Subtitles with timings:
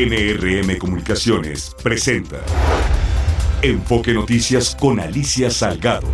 [0.00, 2.36] NRM Comunicaciones presenta
[3.62, 6.06] Enfoque Noticias con Alicia Salgado.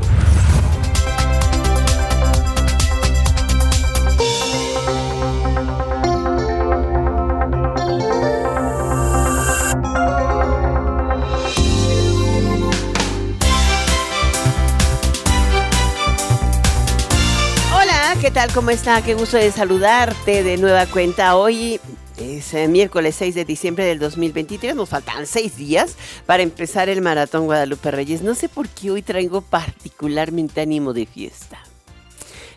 [17.74, 18.50] Hola, ¿qué tal?
[18.54, 19.02] ¿Cómo está?
[19.02, 21.36] Qué gusto de saludarte de nueva cuenta.
[21.36, 21.78] Hoy
[22.16, 24.74] es eh, miércoles 6 de diciembre del 2023.
[24.74, 25.96] Nos faltan seis días
[26.26, 28.22] para empezar el maratón Guadalupe Reyes.
[28.22, 31.58] No sé por qué hoy traigo particularmente ánimo de fiesta.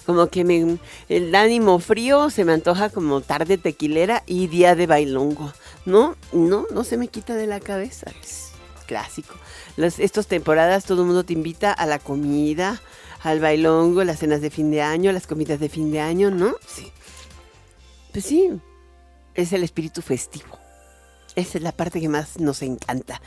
[0.05, 0.77] Como que me,
[1.09, 5.51] el ánimo frío se me antoja como tarde tequilera y día de bailongo.
[5.85, 8.11] No, no, no se me quita de la cabeza.
[8.21, 8.51] Es
[8.85, 9.35] clásico.
[9.75, 12.81] Las, estas temporadas todo el mundo te invita a la comida,
[13.21, 16.55] al bailongo, las cenas de fin de año, las comidas de fin de año, ¿no?
[16.65, 16.91] Sí.
[18.13, 18.49] Pues sí,
[19.37, 20.59] es el espíritu festivo.
[21.35, 23.21] Esa es la parte que más nos encanta.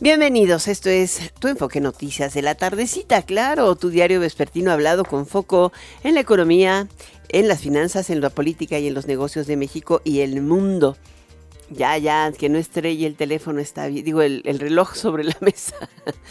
[0.00, 5.26] Bienvenidos, esto es Tu Enfoque Noticias de la tardecita, claro, tu diario vespertino hablado con
[5.26, 5.72] foco
[6.04, 6.86] en la economía,
[7.28, 10.96] en las finanzas, en la política y en los negocios de México y el mundo.
[11.70, 14.04] Ya, ya, que no estrelle el teléfono, está bien.
[14.04, 15.74] Digo, el, el reloj sobre la mesa.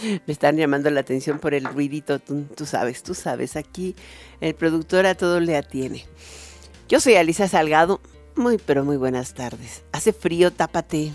[0.02, 2.18] Me están llamando la atención por el ruidito.
[2.20, 3.56] Tú, tú, sabes, tú sabes.
[3.56, 3.96] Aquí
[4.42, 6.06] el productor a todo le atiene.
[6.88, 8.02] Yo soy Alicia Salgado.
[8.38, 9.82] Muy, pero muy buenas tardes.
[9.92, 11.12] Hace frío, tápate.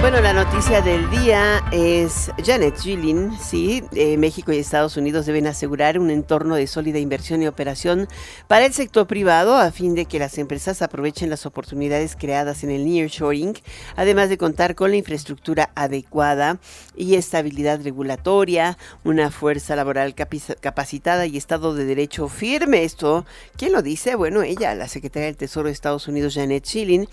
[0.00, 5.46] Bueno, la noticia del día es Janet Gillin, sí, eh, México y Estados Unidos deben
[5.46, 8.08] asegurar un entorno de sólida inversión y operación
[8.48, 12.70] para el sector privado a fin de que las empresas aprovechen las oportunidades creadas en
[12.70, 13.58] el nearshoring,
[13.94, 16.58] además de contar con la infraestructura adecuada
[16.96, 22.84] y estabilidad regulatoria, una fuerza laboral capacitada y Estado de Derecho firme.
[22.84, 23.26] Esto,
[23.58, 24.14] ¿quién lo dice?
[24.14, 27.06] Bueno, ella, la secretaria del Tesoro de Estados Unidos, Janet Gillin,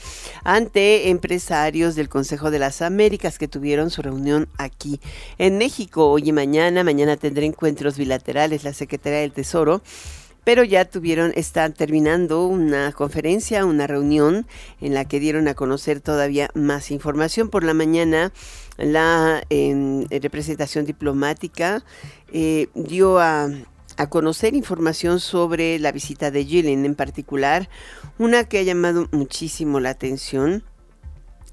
[0.45, 4.99] ante empresarios del Consejo de las Américas que tuvieron su reunión aquí
[5.37, 6.09] en México.
[6.09, 9.81] Hoy y mañana, mañana tendrá encuentros bilaterales la Secretaría del Tesoro
[10.47, 14.47] pero ya tuvieron, están terminando una conferencia, una reunión
[14.79, 17.49] en la que dieron a conocer todavía más información.
[17.49, 18.31] Por la mañana,
[18.77, 21.83] la eh, representación diplomática
[22.31, 23.49] eh, dio a,
[23.97, 27.67] a, conocer información sobre la visita de Gillen en particular,
[28.17, 30.63] una que ha llamado muchísimo la atención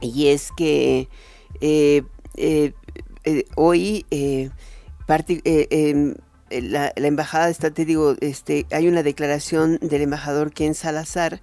[0.05, 1.09] y es que
[1.61, 2.03] eh,
[2.37, 2.73] eh,
[3.25, 6.15] eh, hoy em,
[6.51, 11.41] la, la, embajada está, te digo, este, hay una declaración del embajador Ken Salazar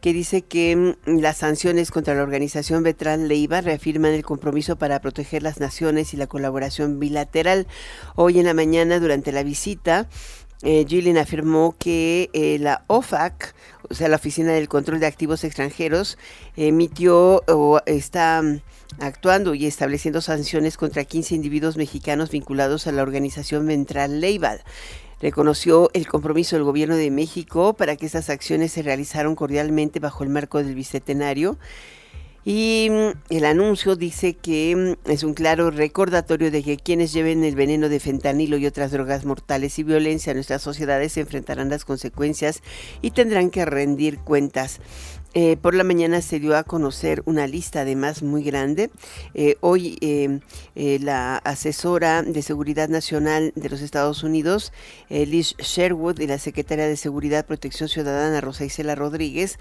[0.00, 5.00] que dice que mm, las sanciones contra la organización Betran Leiva reafirman el compromiso para
[5.00, 7.66] proteger las naciones y la colaboración bilateral.
[8.16, 10.08] Hoy en la mañana, durante la visita,
[10.62, 13.54] eh, Gillian afirmó que eh, la OFAC,
[13.88, 16.18] o sea, la Oficina del Control de Activos Extranjeros,
[16.56, 18.60] emitió o está mm,
[19.00, 24.60] actuando y estableciendo sanciones contra 15 individuos mexicanos vinculados a la organización Ventral Leivad.
[25.22, 30.24] Reconoció el compromiso del gobierno de México para que estas acciones se realizaron cordialmente bajo
[30.24, 31.58] el marco del bicentenario
[32.52, 37.44] y mm, el anuncio dice que mm, es un claro recordatorio de que quienes lleven
[37.44, 41.68] el veneno de fentanilo y otras drogas mortales y violencia a nuestras sociedades se enfrentarán
[41.68, 42.60] las consecuencias
[43.02, 44.80] y tendrán que rendir cuentas.
[45.32, 48.90] Eh, por la mañana se dio a conocer una lista además muy grande.
[49.34, 50.40] Eh, hoy eh,
[50.74, 54.72] eh la asesora de Seguridad Nacional de los Estados Unidos,
[55.08, 59.58] Liz Sherwood, y la secretaria de Seguridad y Protección Ciudadana, Rosa Isela Rodríguez,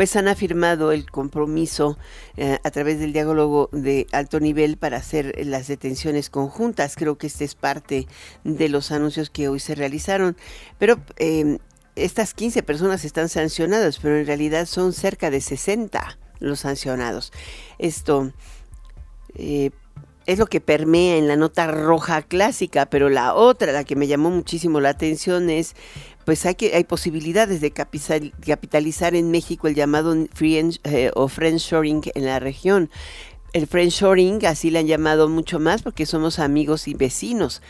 [0.00, 1.98] pues han afirmado el compromiso
[2.38, 6.96] eh, a través del diálogo de alto nivel para hacer las detenciones conjuntas.
[6.96, 8.08] Creo que este es parte
[8.42, 10.38] de los anuncios que hoy se realizaron.
[10.78, 11.58] Pero eh,
[11.96, 17.30] estas 15 personas están sancionadas, pero en realidad son cerca de 60 los sancionados.
[17.78, 18.32] Esto...
[19.34, 19.70] Eh,
[20.30, 24.06] es lo que permea en la nota roja clásica, pero la otra, la que me
[24.06, 25.74] llamó muchísimo la atención es
[26.24, 32.02] pues hay, que, hay posibilidades de capitalizar en México el llamado free eh, o friendshoring
[32.14, 32.90] en la región.
[33.52, 37.60] El friendshoring, así le han llamado mucho más porque somos amigos y vecinos.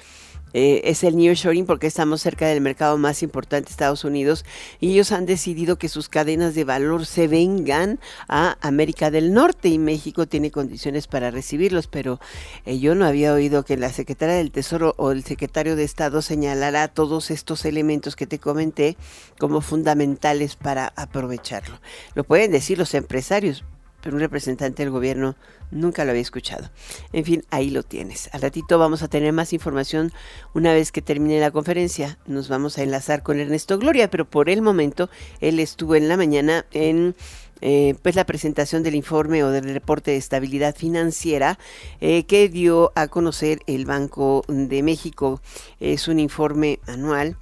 [0.52, 4.44] Eh, es el nearshoring porque estamos cerca del mercado más importante, Estados Unidos,
[4.80, 9.68] y ellos han decidido que sus cadenas de valor se vengan a América del Norte
[9.68, 12.20] y México tiene condiciones para recibirlos, pero
[12.66, 16.22] eh, yo no había oído que la secretaria del Tesoro o el secretario de Estado
[16.22, 18.96] señalara todos estos elementos que te comenté
[19.38, 21.80] como fundamentales para aprovecharlo.
[22.14, 23.64] Lo pueden decir los empresarios,
[24.02, 25.36] pero un representante del gobierno
[25.70, 26.70] nunca lo había escuchado.
[27.12, 28.28] En fin, ahí lo tienes.
[28.32, 30.12] Al ratito vamos a tener más información
[30.54, 32.18] una vez que termine la conferencia.
[32.26, 35.10] Nos vamos a enlazar con Ernesto Gloria, pero por el momento
[35.40, 37.14] él estuvo en la mañana en
[37.62, 41.58] eh, pues la presentación del informe o del reporte de estabilidad financiera
[42.00, 45.42] eh, que dio a conocer el Banco de México.
[45.78, 47.36] Es un informe anual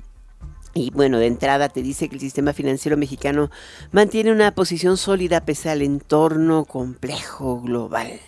[0.75, 3.51] y bueno, de entrada te dice que el sistema financiero mexicano
[3.91, 8.21] mantiene una posición sólida pese al entorno complejo global.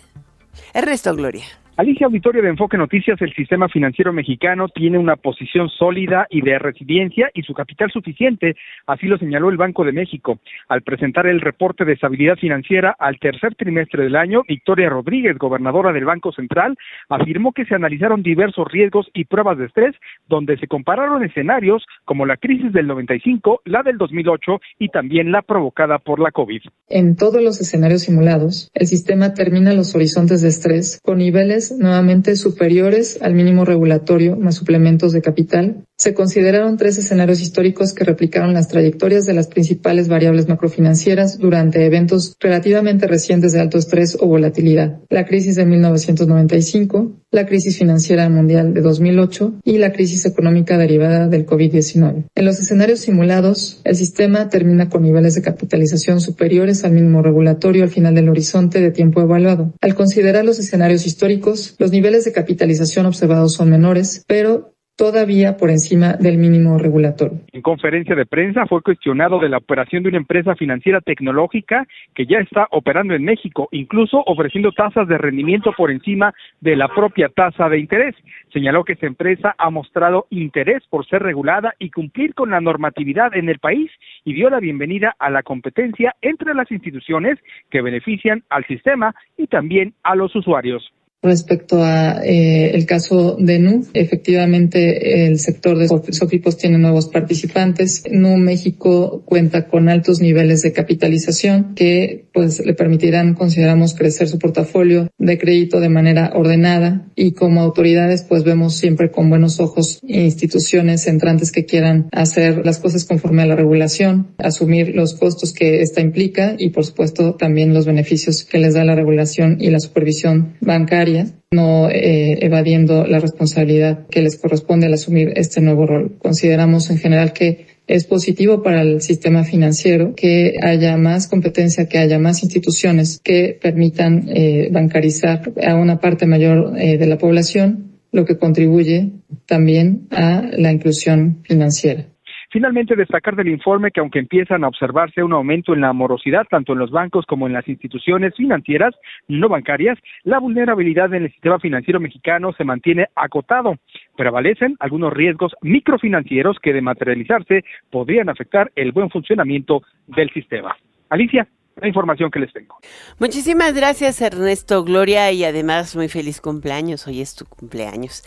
[0.73, 1.45] El resto, Gloria.
[1.81, 6.59] Alicia Auditorio de Enfoque Noticias, el sistema financiero mexicano tiene una posición sólida y de
[6.59, 8.55] resiliencia y su capital suficiente,
[8.85, 10.37] así lo señaló el Banco de México.
[10.69, 15.91] Al presentar el reporte de estabilidad financiera al tercer trimestre del año, Victoria Rodríguez, gobernadora
[15.91, 16.77] del Banco Central,
[17.09, 19.95] afirmó que se analizaron diversos riesgos y pruebas de estrés,
[20.29, 25.41] donde se compararon escenarios como la crisis del 95, la del 2008 y también la
[25.41, 26.61] provocada por la COVID.
[26.89, 32.35] En todos los escenarios simulados, el sistema termina los horizontes de estrés con niveles nuevamente
[32.35, 35.83] superiores al mínimo regulatorio más suplementos de capital.
[36.01, 41.85] Se consideraron tres escenarios históricos que replicaron las trayectorias de las principales variables macrofinancieras durante
[41.85, 44.97] eventos relativamente recientes de alto estrés o volatilidad.
[45.11, 51.27] La crisis de 1995, la crisis financiera mundial de 2008 y la crisis económica derivada
[51.27, 52.25] del COVID-19.
[52.33, 57.83] En los escenarios simulados, el sistema termina con niveles de capitalización superiores al mínimo regulatorio
[57.83, 59.71] al final del horizonte de tiempo evaluado.
[59.81, 64.70] Al considerar los escenarios históricos, los niveles de capitalización observados son menores, pero
[65.01, 67.39] todavía por encima del mínimo regulatorio.
[67.53, 72.27] En conferencia de prensa fue cuestionado de la operación de una empresa financiera tecnológica que
[72.27, 77.29] ya está operando en México, incluso ofreciendo tasas de rendimiento por encima de la propia
[77.29, 78.13] tasa de interés.
[78.53, 83.35] Señaló que esta empresa ha mostrado interés por ser regulada y cumplir con la normatividad
[83.35, 83.89] en el país
[84.23, 87.39] y dio la bienvenida a la competencia entre las instituciones
[87.71, 90.93] que benefician al sistema y también a los usuarios.
[91.23, 98.03] Respecto a eh, el caso de NU, efectivamente el sector de Sofipos tiene nuevos participantes.
[98.09, 104.39] NU México cuenta con altos niveles de capitalización que pues le permitirán, consideramos, crecer su
[104.39, 109.99] portafolio de crédito de manera ordenada y como autoridades pues vemos siempre con buenos ojos
[110.07, 115.81] instituciones entrantes que quieran hacer las cosas conforme a la regulación, asumir los costos que
[115.81, 119.79] esta implica y por supuesto también los beneficios que les da la regulación y la
[119.79, 121.10] supervisión bancaria
[121.51, 126.17] no eh, evadiendo la responsabilidad que les corresponde al asumir este nuevo rol.
[126.17, 131.97] Consideramos en general que es positivo para el sistema financiero que haya más competencia, que
[131.97, 137.91] haya más instituciones que permitan eh, bancarizar a una parte mayor eh, de la población,
[138.11, 139.11] lo que contribuye
[139.45, 142.10] también a la inclusión financiera.
[142.51, 146.73] Finalmente, destacar del informe que aunque empiezan a observarse un aumento en la morosidad tanto
[146.73, 148.93] en los bancos como en las instituciones financieras
[149.29, 153.75] no bancarias, la vulnerabilidad en el sistema financiero mexicano se mantiene acotado.
[154.17, 160.75] Prevalecen algunos riesgos microfinancieros que de materializarse podrían afectar el buen funcionamiento del sistema.
[161.09, 161.47] Alicia,
[161.77, 162.77] la información que les tengo.
[163.17, 167.07] Muchísimas gracias Ernesto Gloria y además muy feliz cumpleaños.
[167.07, 168.23] Hoy es tu cumpleaños.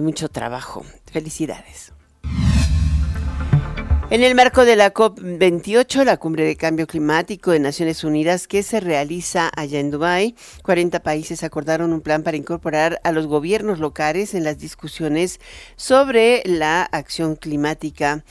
[0.00, 0.82] Mucho trabajo.
[1.12, 1.92] Felicidades.
[4.14, 8.62] En el marco de la COP28, la cumbre de cambio climático de Naciones Unidas que
[8.62, 13.80] se realiza allá en Dubái, 40 países acordaron un plan para incorporar a los gobiernos
[13.80, 15.40] locales en las discusiones
[15.74, 18.22] sobre la acción climática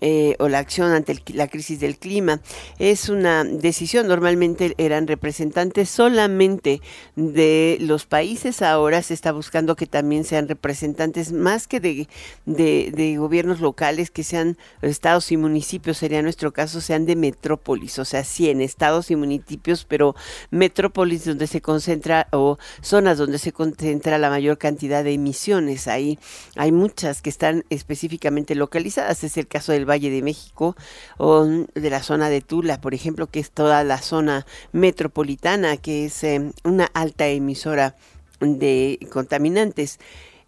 [0.00, 2.40] eh, o la acción ante la crisis del clima.
[2.78, 6.82] Es una decisión, normalmente eran representantes solamente
[7.14, 12.08] de los países, ahora se está buscando que también sean representantes más que de,
[12.44, 18.04] de, gobiernos locales, que sean estados y municipios, sería nuestro caso, sean de metrópolis, o
[18.04, 20.14] sea, 100 estados y municipios, pero
[20.50, 25.88] metrópolis donde se concentra o zonas donde se concentra la mayor cantidad de emisiones.
[25.88, 26.18] Ahí
[26.56, 30.76] hay muchas que están específicamente localizadas, es el caso del Valle de México
[31.16, 36.06] o de la zona de Tula, por ejemplo, que es toda la zona metropolitana, que
[36.06, 37.96] es em, una alta emisora
[38.40, 39.98] de contaminantes.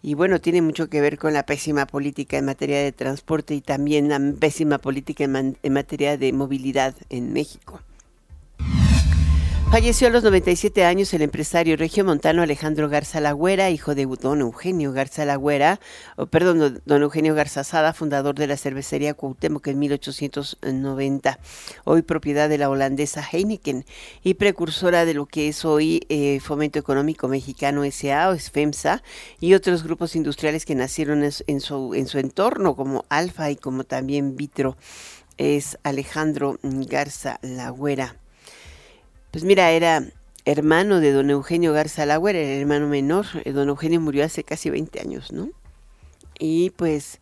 [0.01, 3.61] Y bueno, tiene mucho que ver con la pésima política en materia de transporte y
[3.61, 7.81] también la pésima política en materia de movilidad en México.
[9.71, 14.91] Falleció a los 97 años el empresario regiomontano Alejandro Garza Lagüera, hijo de don Eugenio
[14.93, 15.79] Garza Lagüera,
[16.31, 21.39] perdón, don Eugenio Garzazada, fundador de la cervecería Cuauhtémoc en 1890,
[21.83, 23.85] hoy propiedad de la holandesa Heineken
[24.23, 28.29] y precursora de lo que es hoy eh, Fomento Económico Mexicano S.A.
[28.31, 29.03] o FEMSA
[29.39, 33.83] y otros grupos industriales que nacieron en su, en su entorno como Alfa y como
[33.83, 34.77] también Vitro.
[35.37, 38.15] Es Alejandro Garza Lagüera.
[39.31, 40.03] Pues mira, era
[40.43, 43.27] hermano de don Eugenio Garza Lauer, era el hermano menor.
[43.45, 45.49] Eh, don Eugenio murió hace casi 20 años, ¿no?
[46.39, 47.19] Y pues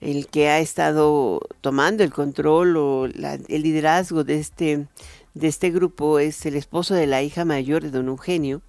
[0.00, 4.86] el que ha estado tomando el control o el liderazgo de este,
[5.34, 8.62] de este grupo es el esposo de la hija mayor de don Eugenio.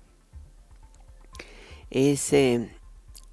[1.90, 2.70] Es eh,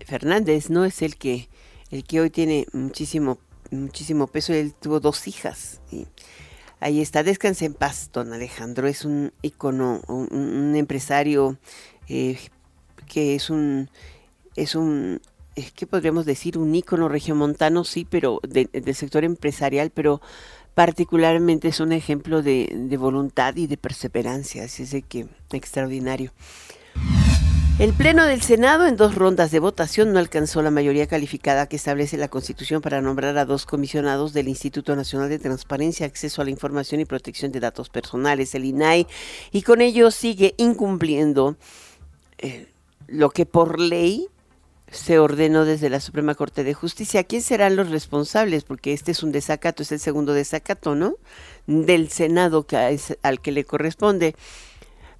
[0.06, 0.84] Fernández, ¿no?
[0.84, 1.48] Es el que,
[1.90, 3.38] el que hoy tiene muchísimo,
[3.72, 4.52] muchísimo peso.
[4.52, 5.80] Él tuvo dos hijas.
[6.82, 8.88] Ahí está, descanse en paz, don Alejandro.
[8.88, 11.56] Es un icono, un, empresario
[12.08, 12.38] eh,
[13.06, 13.88] que es un,
[14.56, 15.20] es un,
[15.76, 16.58] ¿qué podríamos decir?
[16.58, 20.20] Un ícono regiomontano, sí, pero del sector empresarial, pero
[20.74, 24.64] particularmente es un ejemplo de, de voluntad y de perseverancia.
[24.64, 26.32] Así es de que extraordinario.
[27.82, 31.74] El Pleno del Senado en dos rondas de votación no alcanzó la mayoría calificada que
[31.74, 36.44] establece la Constitución para nombrar a dos comisionados del Instituto Nacional de Transparencia, Acceso a
[36.44, 39.08] la Información y Protección de Datos Personales, el INAI,
[39.50, 41.56] y con ello sigue incumpliendo
[42.38, 42.68] eh,
[43.08, 44.28] lo que por ley
[44.88, 47.24] se ordenó desde la Suprema Corte de Justicia.
[47.24, 48.62] ¿Quién serán los responsables?
[48.62, 51.16] Porque este es un desacato, es el segundo desacato, ¿no?
[51.66, 54.36] Del Senado que es al que le corresponde.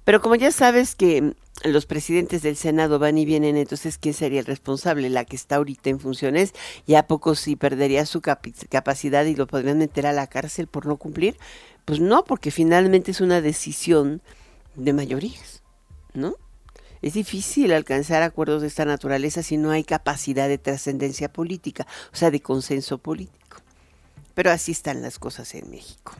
[0.03, 1.33] Pero como ya sabes que
[1.63, 5.09] los presidentes del Senado van y vienen, entonces, ¿quién sería el responsable?
[5.09, 6.53] La que está ahorita en funciones,
[6.85, 10.85] ¿y a poco si perdería su capacidad y lo podrían meter a la cárcel por
[10.85, 11.37] no cumplir?
[11.85, 14.21] Pues no, porque finalmente es una decisión
[14.75, 15.63] de mayorías,
[16.13, 16.35] ¿no?
[17.01, 22.15] Es difícil alcanzar acuerdos de esta naturaleza si no hay capacidad de trascendencia política, o
[22.15, 23.57] sea, de consenso político.
[24.33, 26.13] Pero así están las cosas en México.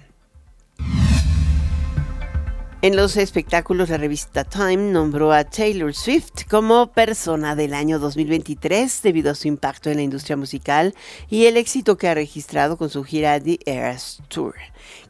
[2.84, 9.02] En los espectáculos, la revista Time nombró a Taylor Swift como persona del año 2023
[9.02, 10.94] debido a su impacto en la industria musical
[11.30, 14.56] y el éxito que ha registrado con su gira The Eras Tour.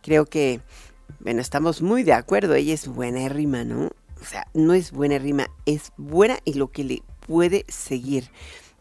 [0.04, 0.60] Creo que,
[1.20, 3.90] bueno, estamos muy de acuerdo, ella es buena rima, ¿no?
[4.22, 8.30] O sea, no es buena rima, es buena y lo que le puede seguir.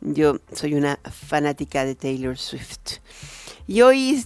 [0.04, 2.98] Yo soy una fanática de Taylor Swift.
[3.68, 4.20] Y hoy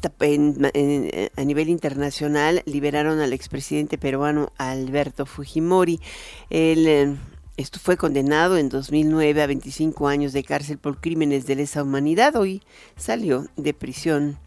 [1.36, 6.00] a nivel internacional liberaron al expresidente peruano Alberto Fujimori.
[6.48, 7.16] Él eh,
[7.58, 12.36] esto fue condenado en 2009 a 25 años de cárcel por crímenes de lesa humanidad.
[12.36, 12.62] Hoy
[12.96, 14.38] salió de prisión.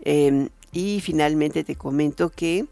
[0.00, 2.66] Em, y finalmente te comento que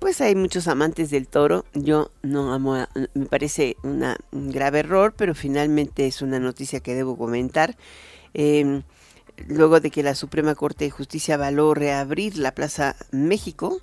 [0.00, 1.66] pues hay muchos amantes del toro.
[1.74, 2.74] Yo no amo,
[3.14, 7.76] me parece un grave error, pero finalmente es una noticia que debo comentar.
[8.32, 8.82] Em,
[9.46, 13.80] luego de que la Suprema Corte de Justicia avaló reabrir la Plaza México.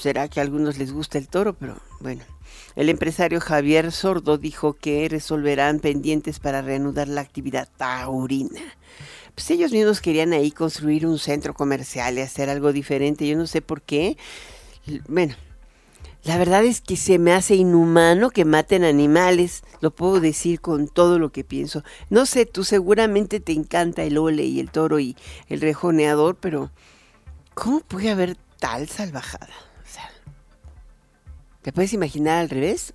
[0.00, 2.24] Será que a algunos les gusta el toro, pero bueno.
[2.74, 8.60] El empresario Javier Sordo dijo que resolverán pendientes para reanudar la actividad taurina.
[9.34, 13.26] Pues ellos mismos querían ahí construir un centro comercial y hacer algo diferente.
[13.26, 14.16] Yo no sé por qué.
[15.08, 15.34] Bueno,
[16.24, 20.86] la verdad es que se me hace inhumano que maten animales, lo puedo decir con
[20.86, 21.82] todo lo que pienso.
[22.10, 25.16] No sé, tú seguramente te encanta el ole y el toro y
[25.48, 26.70] el rejoneador, pero
[27.54, 29.48] ¿cómo puede haber tal salvajada?
[29.84, 30.08] O sea,
[31.62, 32.94] ¿te puedes imaginar al revés?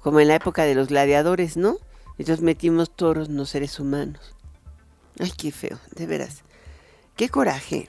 [0.00, 1.76] Como en la época de los gladiadores, ¿no?
[2.18, 4.34] Entonces metimos toros, no seres humanos.
[5.18, 6.44] Ay, qué feo, de veras.
[7.16, 7.88] Qué coraje.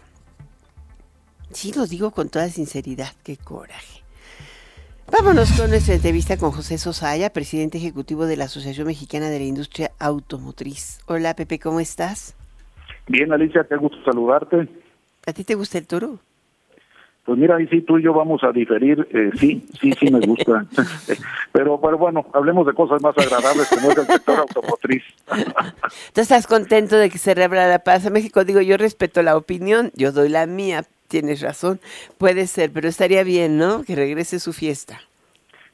[1.51, 4.03] Sí, lo digo con toda sinceridad, qué coraje.
[5.11, 9.45] Vámonos con nuestra entrevista con José Sosaya, presidente ejecutivo de la Asociación Mexicana de la
[9.45, 10.99] Industria Automotriz.
[11.05, 12.35] Hola Pepe, ¿cómo estás?
[13.07, 14.67] Bien, Alicia, qué gusto saludarte.
[15.27, 16.19] ¿A ti te gusta el toro?
[17.25, 20.19] Pues mira, ahí sí tú y yo vamos a diferir, eh, sí, sí, sí me
[20.19, 20.65] gusta.
[21.53, 25.03] pero, pero bueno, hablemos de cosas más agradables como es el sector automotriz.
[26.13, 28.43] ¿Tú estás contento de que se reabra la paz a México?
[28.43, 31.79] Digo, yo respeto la opinión, yo doy la mía, tienes razón,
[32.17, 33.83] puede ser, pero estaría bien, ¿no?
[33.83, 34.99] Que regrese su fiesta.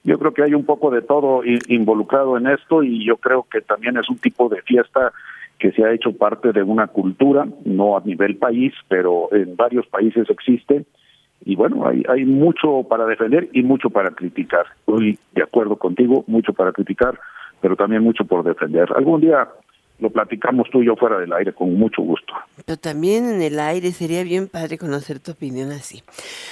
[0.03, 3.62] Yo creo que hay un poco de todo involucrado en esto y yo creo que
[3.62, 5.13] también es un tipo de fiesta
[5.58, 9.86] que se ha hecho parte de una cultura, no a nivel país, pero en varios
[9.88, 10.86] países existe.
[11.46, 14.65] Y bueno, hay, hay mucho para defender y mucho para criticar.
[14.79, 17.19] Estoy de acuerdo contigo, mucho para criticar,
[17.62, 18.89] pero también mucho por defender.
[18.96, 19.48] Algún día
[20.00, 22.34] lo platicamos tú y yo fuera del aire con mucho gusto.
[22.65, 26.03] Pero también en el aire sería bien padre conocer tu opinión así.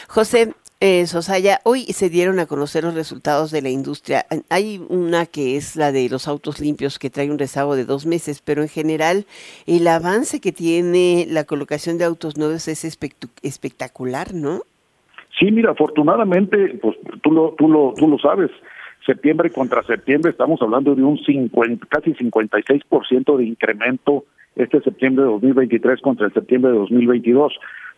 [0.08, 4.28] José eh, Sosaya, hoy se dieron a conocer los resultados de la industria.
[4.50, 8.06] Hay una que es la de los autos limpios que trae un rezago de dos
[8.06, 9.26] meses, pero en general
[9.66, 14.62] el avance que tiene la colocación de autos nuevos es espectacular, ¿no?
[15.40, 18.52] Sí, mira, afortunadamente, pues tú lo, tú lo, tú lo sabes
[19.08, 24.26] septiembre contra septiembre estamos hablando de un 50, casi 56% de incremento
[24.56, 27.54] este septiembre de 2023 contra el septiembre de 2022.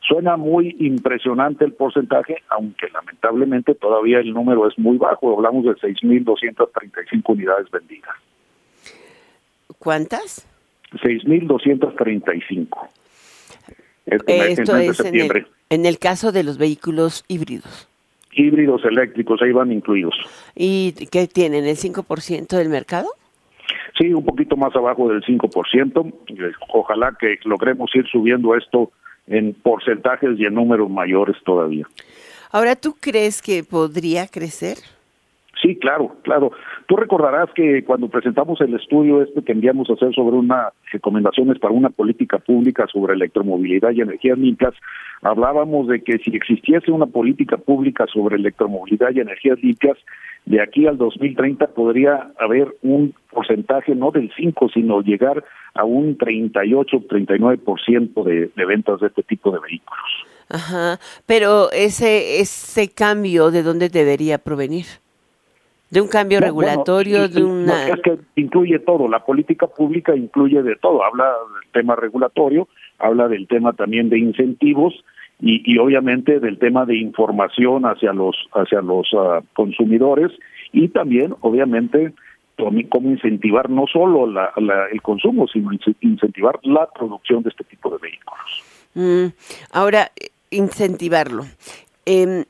[0.08, 5.72] Suena muy impresionante el porcentaje, aunque lamentablemente todavía el número es muy bajo, hablamos de
[5.72, 8.16] 6.235 unidades vendidas.
[9.78, 10.48] ¿Cuántas?
[10.92, 12.90] 6.235.
[14.06, 15.46] Esto es septiembre.
[15.70, 17.88] En, el, caso de los vehículos híbridos.
[18.32, 20.16] Híbridos eléctricos, ahí van incluidos.
[20.56, 21.66] ¿Y qué tienen?
[21.66, 23.10] ¿El 5% del mercado?
[23.98, 26.14] Sí, un poquito más abajo del 5%.
[26.74, 28.92] Ojalá que logremos ir subiendo esto
[29.28, 31.86] en porcentajes y en números mayores todavía.
[32.52, 34.78] Ahora, ¿tú crees que podría crecer?
[35.62, 36.52] Sí, claro, claro.
[36.88, 41.60] Tú recordarás que cuando presentamos el estudio este que enviamos a hacer sobre unas recomendaciones
[41.60, 44.74] para una política pública sobre electromovilidad y energías limpias,
[45.22, 49.98] hablábamos de que si existiese una política pública sobre electromovilidad y energías limpias,
[50.46, 56.18] de aquí al 2030 podría haber un porcentaje no del 5, sino llegar a un
[56.18, 60.10] 38, 39% de, de ventas de este tipo de vehículos.
[60.50, 64.86] Ajá, pero ese ese cambio de dónde debería provenir?
[65.90, 67.88] De un cambio regulatorio, de una...
[67.88, 72.68] es que incluye todo, la política pública incluye de todo, habla del tema regulatorio,
[73.00, 74.94] habla del tema también de incentivos
[75.40, 80.32] y, y obviamente del tema de información hacia los hacia los ah, consumidores
[80.72, 82.14] y también obviamente
[82.90, 84.52] cómo incentivar no solo la,
[84.92, 88.64] el consumo, sino incentivar la producción de este tipo de vehículos.
[88.96, 89.28] Mm,
[89.72, 90.12] ahora,
[90.52, 91.44] incentivarlo.
[92.06, 92.46] Eh,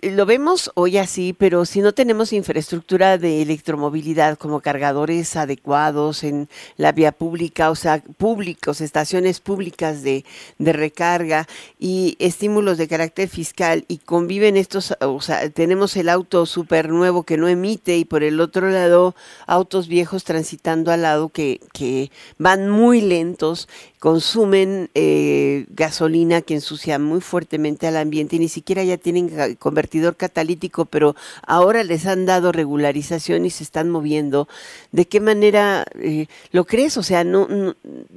[0.00, 6.48] lo vemos hoy así, pero si no tenemos infraestructura de electromovilidad como cargadores adecuados en
[6.78, 10.24] la vía pública, o sea, públicos, estaciones públicas de,
[10.58, 11.46] recarga
[11.78, 17.24] y estímulos de carácter fiscal y conviven estos, o sea, tenemos el auto súper nuevo
[17.24, 19.14] que no emite y por el otro lado
[19.46, 23.68] autos viejos transitando al lado que, que van muy lentos
[24.04, 30.14] consumen eh, gasolina que ensucia muy fuertemente al ambiente y ni siquiera ya tienen convertidor
[30.14, 34.46] catalítico, pero ahora les han dado regularización y se están moviendo.
[34.92, 36.96] ¿De qué manera eh, lo crees?
[36.96, 37.48] O sea, no,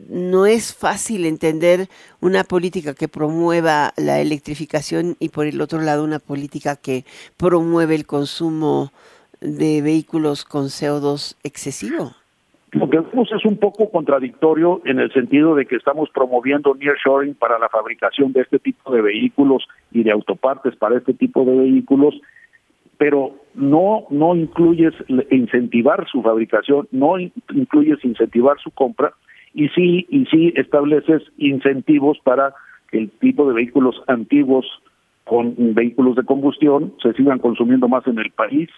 [0.08, 1.90] no, es fácil entender
[2.22, 7.06] una política que promueva la electrificación y por el otro lado una política que
[7.38, 8.92] promueve el consumo
[9.42, 12.17] de vehículos con CO2 excesivo.
[12.72, 17.34] Lo que vemos es un poco contradictorio en el sentido de que estamos promoviendo nearshoring
[17.36, 21.56] para la fabricación de este tipo de vehículos y de autopartes para este tipo de
[21.56, 22.16] vehículos,
[22.98, 24.94] pero no no incluyes
[25.30, 29.14] incentivar su fabricación, no incluyes incentivar su compra
[29.54, 32.54] y sí y sí estableces incentivos para
[32.92, 34.66] que el tipo de vehículos antiguos
[35.24, 38.70] con vehículos de combustión se sigan consumiendo más en el país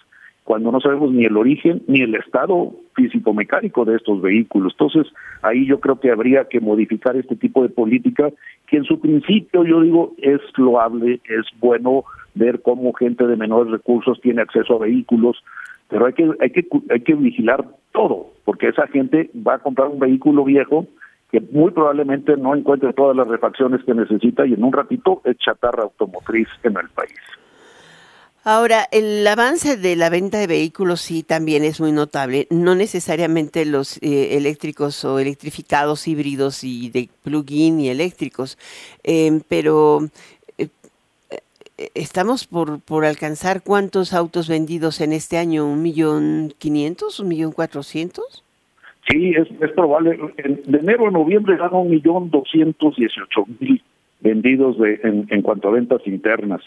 [0.50, 4.72] cuando no sabemos ni el origen ni el estado físico-mecánico de estos vehículos.
[4.72, 5.06] Entonces,
[5.42, 8.30] ahí yo creo que habría que modificar este tipo de política,
[8.66, 12.02] que en su principio yo digo es loable, es bueno
[12.34, 15.36] ver cómo gente de menores recursos tiene acceso a vehículos,
[15.86, 19.86] pero hay que hay que hay que vigilar todo, porque esa gente va a comprar
[19.86, 20.84] un vehículo viejo
[21.30, 25.36] que muy probablemente no encuentre todas las refacciones que necesita y en un ratito es
[25.38, 27.14] chatarra automotriz en el país.
[28.42, 32.46] Ahora, el avance de la venta de vehículos sí también es muy notable.
[32.50, 38.56] No necesariamente los eh, eléctricos o electrificados híbridos y de plug-in y eléctricos,
[39.04, 40.08] em, pero
[40.56, 40.68] eh,
[41.30, 47.28] eh, estamos por, por alcanzar cuántos autos vendidos en este año, un millón quinientos, un
[47.28, 48.42] millón cuatrocientos.
[49.10, 50.18] Sí, es, es probable.
[50.38, 53.82] de enero a noviembre eran un millón doscientos dieciocho mil
[54.20, 56.62] vendidos de, en, en cuanto a ventas internas.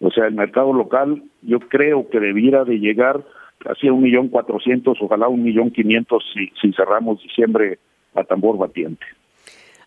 [0.00, 3.24] O sea, el mercado local yo creo que debiera de llegar
[3.58, 7.78] casi a un millón cuatrocientos, ojalá un millón quinientos si, si cerramos diciembre
[8.14, 9.04] a tambor batiente.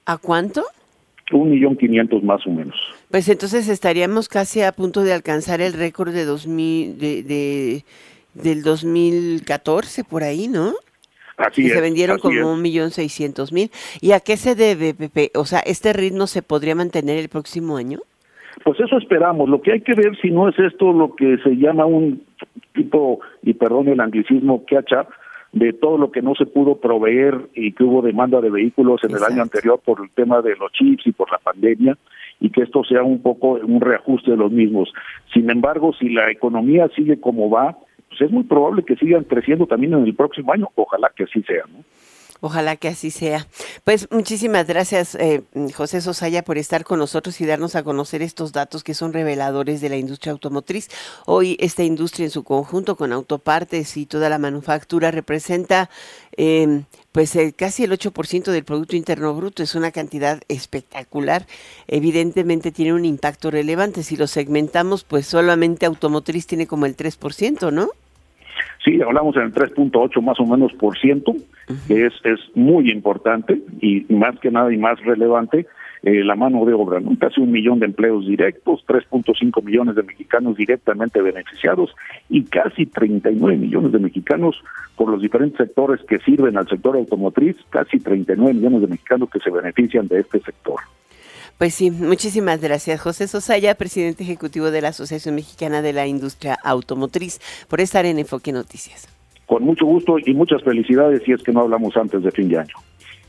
[0.06, 0.64] ¿A cuánto?
[1.32, 2.76] Un millón quinientos más o menos.
[3.10, 7.86] Pues entonces estaríamos casi a punto de alcanzar el récord de, dos mil, de, de
[8.34, 10.74] del 2014 por ahí, ¿no?
[11.38, 13.72] Así se vendieron como un millón seiscientos mil.
[14.00, 15.32] ¿Y a qué se debe, Pepe?
[15.34, 18.00] O sea, ¿este ritmo se podría mantener el próximo año?
[18.64, 19.50] Pues eso esperamos.
[19.50, 22.24] Lo que hay que ver si no es esto lo que se llama un
[22.74, 25.08] tipo, y perdón el anglicismo, catch up,
[25.54, 29.12] de todo lo que no se pudo proveer y que hubo demanda de vehículos en
[29.12, 31.98] el año anterior por el tema de los chips y por la pandemia
[32.40, 34.92] y que esto sea un poco un reajuste de los mismos.
[35.34, 39.68] Sin embargo, si la economía sigue como va, pues es muy probable que sigan creciendo
[39.68, 41.84] también en el próximo año, ojalá que así sea, ¿no?
[42.44, 43.48] Ojalá que así sea.
[43.84, 45.44] Pues muchísimas gracias, eh,
[45.76, 49.80] José Sosaya, por estar con nosotros y darnos a conocer estos datos que son reveladores
[49.80, 50.90] de la industria automotriz.
[51.28, 55.92] Hoy esta industria en su conjunto con autopartes y toda la manufactura representa
[56.36, 59.62] eh, pues casi el 8% del Producto Interno Bruto.
[59.62, 61.46] Es una cantidad espectacular.
[61.88, 64.02] Evidentemente tiene un impacto relevante.
[64.02, 67.92] Si lo segmentamos, pues solamente automotriz tiene como el 3%, ¿no?
[68.84, 71.34] Sí, hablamos en el 3.8 más o menos por ciento,
[71.88, 75.68] que es, es muy importante y más que nada y más relevante
[76.04, 77.16] eh, la mano de obra, ¿no?
[77.20, 81.96] Casi un millón de empleos directos, 3.5 millones de mexicanos directamente beneficiados
[82.28, 84.64] y casi 39 millones de mexicanos
[84.96, 89.40] por los diferentes sectores que sirven al sector automotriz, casi 39 millones de mexicanos que
[89.40, 90.80] se benefician de este sector.
[91.62, 96.58] Pues sí, muchísimas gracias, José Sosaya, presidente ejecutivo de la Asociación Mexicana de la Industria
[96.64, 99.08] Automotriz, por estar en Enfoque Noticias.
[99.46, 102.58] Con mucho gusto y muchas felicidades si es que no hablamos antes de fin de
[102.58, 102.74] año.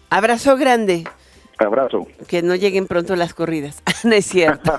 [0.09, 1.05] Abrazo grande.
[1.59, 2.07] Abrazo.
[2.27, 3.83] Que no lleguen pronto las corridas.
[4.05, 4.79] no es cierto.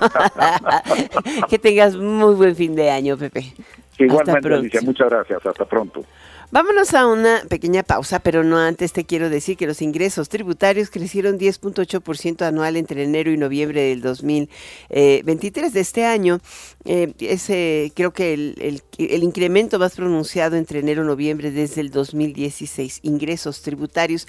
[1.48, 3.54] que tengas muy buen fin de año, Pepe.
[4.00, 5.46] Igualmente, Alicia, muchas gracias.
[5.46, 6.02] Hasta pronto.
[6.50, 10.90] Vámonos a una pequeña pausa, pero no antes te quiero decir que los ingresos tributarios
[10.90, 16.40] crecieron 10.8% anual entre enero y noviembre del 2023 de este año.
[16.84, 18.82] Eh, ese, creo que el,
[19.22, 23.00] incremento más pronunciado entre enero y noviembre desde el 2016.
[23.02, 24.28] Ingresos tributarios.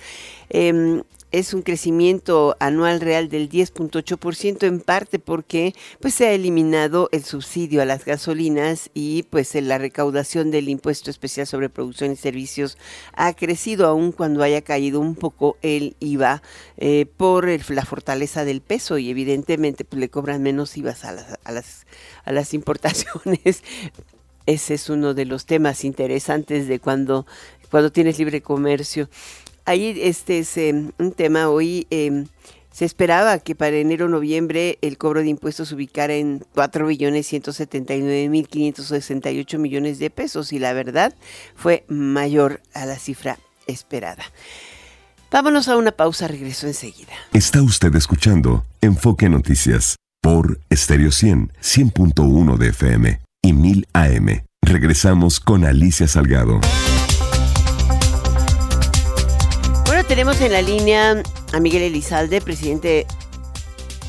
[0.50, 7.10] Eh, es un crecimiento anual real del 10.8% en parte porque pues se ha eliminado
[7.12, 12.16] el subsidio a las gasolinas y pues la recaudación del impuesto especial sobre producción y
[12.16, 12.78] servicios
[13.14, 16.42] ha crecido aún cuando haya caído un poco el IVA
[16.78, 21.40] eh, por la fortaleza del peso y evidentemente pues le cobran menos IVA a las,
[21.44, 21.86] a las,
[22.24, 23.64] a las importaciones.
[24.46, 27.26] Ese es uno de los temas interesantes de cuando,
[27.72, 29.10] cuando tienes libre comercio.
[29.66, 31.50] Ahí este es un tema.
[31.50, 32.28] Hoy em,
[32.72, 37.26] se esperaba que para enero noviembre el cobro de impuestos se ubicara en 4 billones
[37.26, 41.16] 179 mil 568 millones de pesos y la verdad
[41.56, 44.24] fue mayor a la cifra esperada.
[45.32, 47.14] Vámonos a una pausa, regreso enseguida.
[47.34, 54.46] Está usted escuchando Enfoque Noticias por Stereo 100, 100.1 de FM y 1000 AM.
[54.62, 56.62] Regresamos con Alicia Salgado.
[60.08, 63.08] Tenemos en la línea a Miguel Elizalde, presidente.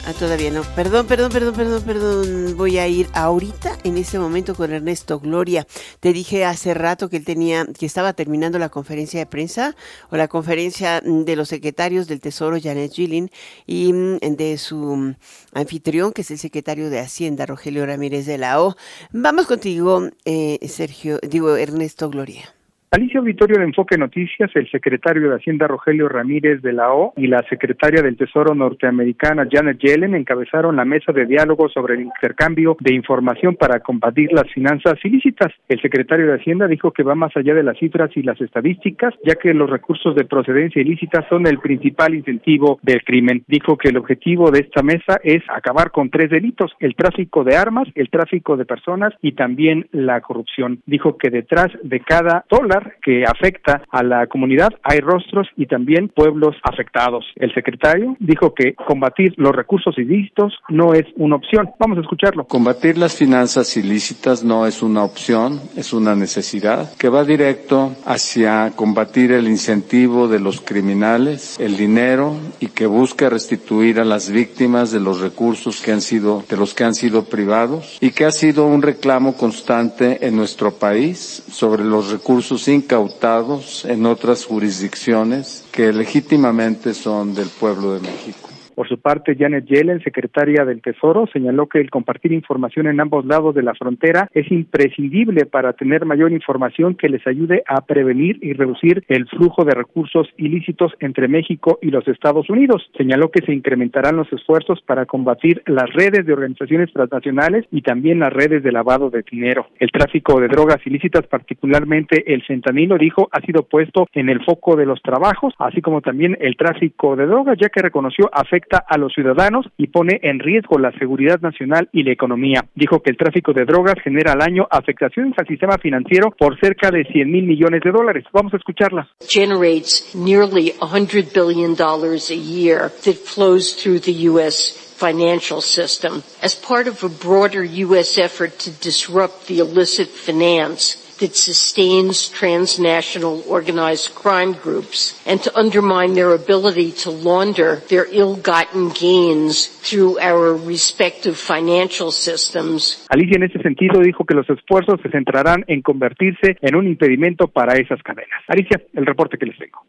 [0.07, 0.63] Ah, todavía no.
[0.75, 2.57] Perdón, perdón, perdón, perdón, perdón.
[2.57, 5.67] Voy a ir ahorita, en este momento, con Ernesto Gloria.
[6.01, 9.75] Te dije hace rato que él tenía, que estaba terminando la conferencia de prensa
[10.11, 13.31] o la conferencia de los secretarios del Tesoro, Janet Gillin,
[13.67, 15.15] y mm, de su
[15.53, 18.77] anfitrión, que es el secretario de Hacienda, Rogelio Ramírez de la O.
[19.13, 22.56] Vamos contigo, eh, Sergio, digo, Ernesto Gloria.
[22.93, 27.27] Alicia Auditorio de Enfoque Noticias, el secretario de Hacienda Rogelio Ramírez de la O y
[27.27, 32.77] la secretaria del Tesoro norteamericana Janet Yellen encabezaron la mesa de diálogo sobre el intercambio
[32.79, 35.53] de información para combatir las finanzas ilícitas.
[35.69, 39.15] El secretario de Hacienda dijo que va más allá de las cifras y las estadísticas,
[39.25, 43.43] ya que los recursos de procedencia ilícita son el principal incentivo del crimen.
[43.49, 47.57] Dijo que el objetivo de esta mesa es acabar con tres delitos, el tráfico de
[47.57, 50.83] armas, el tráfico de personas y también la corrupción.
[50.87, 56.09] Dijo que detrás de cada dólar que afecta a la comunidad, hay rostros y también
[56.09, 57.25] pueblos afectados.
[57.37, 61.71] El secretario dijo que combatir los recursos ilícitos no es una opción.
[61.79, 62.45] Vamos a escucharlo.
[62.47, 68.73] Combatir las finanzas ilícitas no es una opción, es una necesidad que va directo hacia
[68.77, 74.91] combatir el incentivo de los criminales, el dinero y que busca restituir a las víctimas
[74.91, 78.31] de los recursos que han sido de los que han sido privados y que ha
[78.31, 85.93] sido un reclamo constante en nuestro país sobre los recursos incautados en otras jurisdicciones que
[85.93, 88.46] legítimamente son del pueblo de México.
[88.77, 93.25] Por su parte, Janet Yellen, secretaria del Tesoro, señaló que el compartir información en ambos
[93.25, 98.39] lados de la frontera es imprescindible para tener mayor información que les ayude a prevenir
[98.43, 102.87] y reducir el flujo de recursos ilícitos entre México y los Estados Unidos.
[102.99, 108.19] Señaló que se incrementarán los esfuerzos para combatir las redes de organizaciones transnacionales y también
[108.19, 109.69] las redes de lavado de dinero.
[109.79, 114.77] El tráfico de drogas ilícitas, particularmente el fentanilo, dijo, ha sido puesto en el foco
[114.77, 118.99] de los trabajos, así como también el tráfico de drogas, ya que reconoció afecta a
[118.99, 122.65] los ciudadanos y pone en riesgo la seguridad nacional y la economía.
[122.75, 126.91] Dijo que el tráfico de drogas genera al año afectaciones al sistema financiero por cerca
[126.91, 128.25] de 100 mil millones de dólares.
[128.33, 129.09] Vamos a escucharla.
[129.29, 134.87] Generates nearly 100 billion dollars a year that flows through the U.S.
[134.97, 138.19] financial system as part of a broader U.S.
[138.19, 146.15] effort to disrupt the illicit finance that sustains transnational organized crime groups and to undermine
[146.15, 153.07] their ability to launder their ill-gotten gains through our respective financial systems.
[153.11, 157.49] Alicia en ese sentido dijo que los esfuerzos se centrarán en convertirse en un impedimento
[157.49, 158.43] para esas cadenas.
[158.49, 159.85] Alicia, el reporte que les tengo.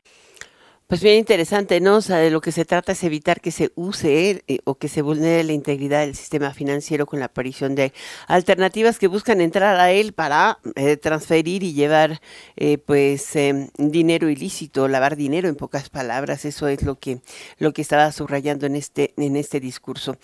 [0.89, 1.97] Pues bien interesante, ¿no?
[1.97, 4.87] O sea, de lo que se trata es evitar que se use eh, o que
[4.87, 7.91] se vulnere la integridad del sistema financiero con la aparición de
[8.27, 12.21] alternativas que buscan entrar a él para eh, transferir y llevar
[12.55, 17.19] eh, pues em, dinero ilícito, lavar dinero en pocas palabras, eso es lo que
[17.59, 20.15] lo que estaba subrayando en este en este discurso.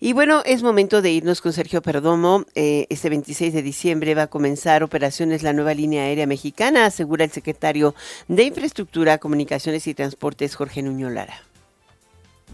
[0.00, 2.44] Y bueno, es momento de irnos con Sergio Perdomo.
[2.56, 7.30] este 26 de diciembre va a comenzar operaciones la nueva línea aérea mexicana, asegura el
[7.30, 7.94] secretario
[8.26, 11.34] de Infraestructura, Comunicaciones y Transportes Jorge Nuño Lara.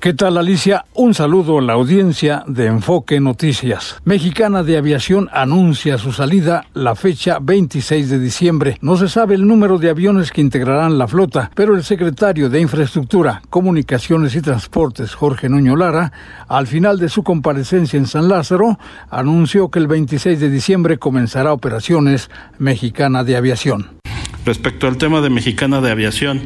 [0.01, 0.87] ¿Qué tal Alicia?
[0.95, 4.01] Un saludo a la audiencia de Enfoque Noticias.
[4.05, 8.77] Mexicana de Aviación anuncia su salida la fecha 26 de diciembre.
[8.81, 12.61] No se sabe el número de aviones que integrarán la flota, pero el secretario de
[12.61, 16.13] Infraestructura, Comunicaciones y Transportes, Jorge Nuño Lara,
[16.49, 21.53] al final de su comparecencia en San Lázaro, anunció que el 26 de diciembre comenzará
[21.53, 24.01] operaciones Mexicana de Aviación.
[24.45, 26.43] Respecto al tema de Mexicana de Aviación,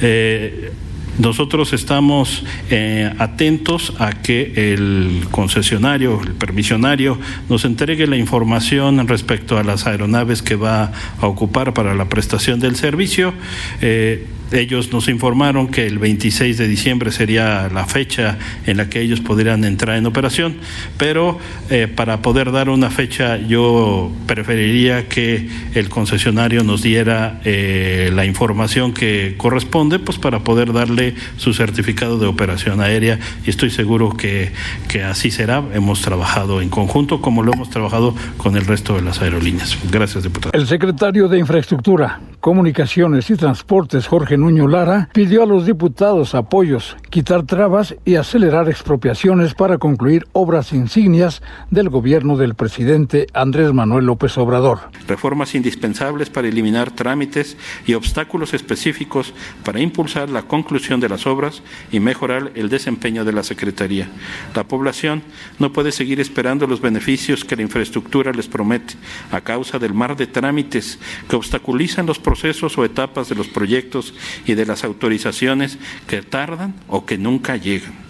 [0.00, 0.72] eh,
[1.18, 9.58] nosotros estamos eh, atentos a que el concesionario, el permisionario, nos entregue la información respecto
[9.58, 13.34] a las aeronaves que va a ocupar para la prestación del servicio.
[13.80, 19.00] Eh, ellos nos informaron que el 26 de diciembre sería la fecha en la que
[19.00, 20.56] ellos podrían entrar en operación,
[20.96, 21.38] pero
[21.70, 28.24] eh, para poder dar una fecha yo preferiría que el concesionario nos diera eh, la
[28.24, 34.16] información que corresponde, pues para poder darle su certificado de operación aérea y estoy seguro
[34.16, 34.52] que,
[34.88, 35.62] que así será.
[35.74, 39.76] Hemos trabajado en conjunto como lo hemos trabajado con el resto de las aerolíneas.
[39.90, 40.52] Gracias, diputado.
[40.54, 46.96] El secretario de Infraestructura, Comunicaciones y Transportes, Jorge Nuño Lara, pidió a los diputados apoyos,
[47.10, 54.06] quitar trabas y acelerar expropiaciones para concluir obras insignias del gobierno del presidente Andrés Manuel
[54.06, 54.78] López Obrador.
[55.06, 59.32] Reformas indispensables para eliminar trámites y obstáculos específicos
[59.64, 64.08] para impulsar la conclusión de las obras y mejorar el desempeño de la Secretaría.
[64.54, 65.22] La población
[65.58, 68.94] no puede seguir esperando los beneficios que la infraestructura les promete
[69.30, 70.98] a causa del mar de trámites
[71.28, 74.14] que obstaculizan los procesos o etapas de los proyectos
[74.46, 78.08] y de las autorizaciones que tardan o que nunca llegan.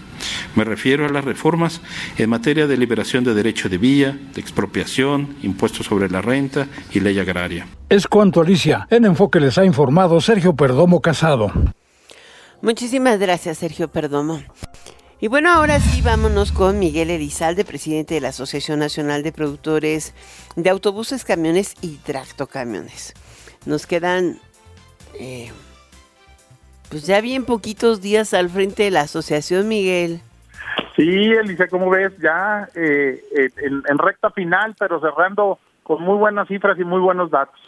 [0.54, 1.80] Me refiero a las reformas
[2.16, 7.00] en materia de liberación de derecho de vía, de expropiación, impuestos sobre la renta y
[7.00, 7.66] ley agraria.
[7.88, 8.86] Es cuanto, Alicia.
[8.90, 11.52] En Enfoque les ha informado Sergio Perdomo Casado.
[12.60, 14.42] Muchísimas gracias, Sergio Perdomo.
[15.20, 20.14] Y bueno, ahora sí vámonos con Miguel Elizalde, presidente de la Asociación Nacional de Productores
[20.54, 23.14] de Autobuses, Camiones y Tractocamiones.
[23.66, 24.38] Nos quedan
[25.18, 25.50] eh,
[26.90, 30.20] pues ya bien poquitos días al frente de la asociación, Miguel.
[30.96, 36.48] Sí, Elisa, como ves, ya eh, eh, en, recta final, pero cerrando con muy buenas
[36.48, 37.58] cifras y muy buenos datos.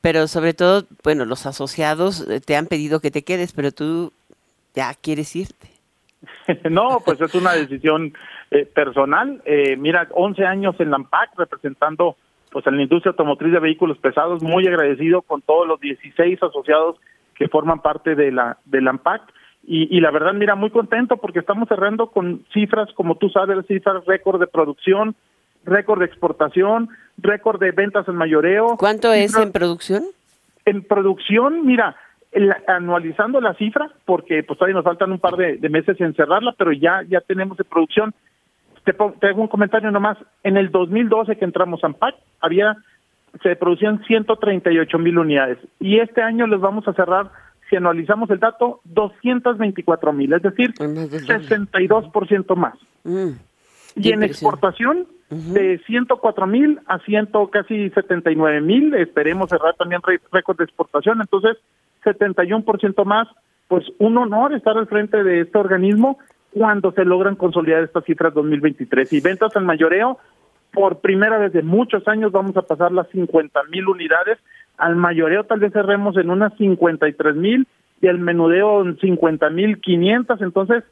[0.00, 4.12] Pero sobre todo, bueno, los asociados te han pedido que te quedes, pero tú
[4.74, 5.68] ya quieres irte.
[6.70, 8.12] no, pues es una decisión
[8.74, 9.42] personal.
[9.78, 12.16] mira, 11 años en la AMPAC representando
[12.50, 16.96] pues en la industria automotriz de vehículos pesados, muy agradecido con todos los 16 asociados
[17.42, 19.22] que forman parte de la del AMPAC.
[19.64, 23.66] Y, y, la verdad mira muy contento porque estamos cerrando con cifras como tú sabes
[23.66, 25.16] cifras récord de producción
[25.64, 28.76] récord de exportación récord de ventas en mayoreo.
[28.76, 30.04] Cuánto es en producción
[30.64, 31.96] en producción mira
[32.68, 36.54] anualizando la cifra porque pues todavía nos faltan un par de, de meses en cerrarla
[36.56, 38.14] pero ya ya tenemos de producción.
[38.84, 40.18] Te, te hago un comentario nomás.
[40.44, 42.76] En el 2012 que entramos a AMPAC, había,
[43.42, 45.58] se producían 138 mil unidades.
[45.80, 47.30] Y este año les vamos a cerrar,
[47.70, 52.74] si analizamos el dato, 224 mil, es decir, 62% más.
[53.04, 53.30] Mm,
[53.96, 60.58] y en exportación, de 104 mil a ciento casi 79 mil, esperemos cerrar también récord
[60.58, 61.56] de exportación, entonces
[62.04, 63.28] 71% más,
[63.66, 66.18] pues un honor estar al frente de este organismo
[66.52, 69.10] cuando se logran consolidar estas cifras 2023.
[69.12, 70.18] Y ventas en mayoreo,
[70.72, 74.38] por primera vez de muchos años vamos a pasar las 50 mil unidades.
[74.78, 77.66] Al mayoreo tal vez cerremos en unas 53 mil
[78.00, 80.40] y al menudeo en 50 mil 500.
[80.42, 80.84] Entonces,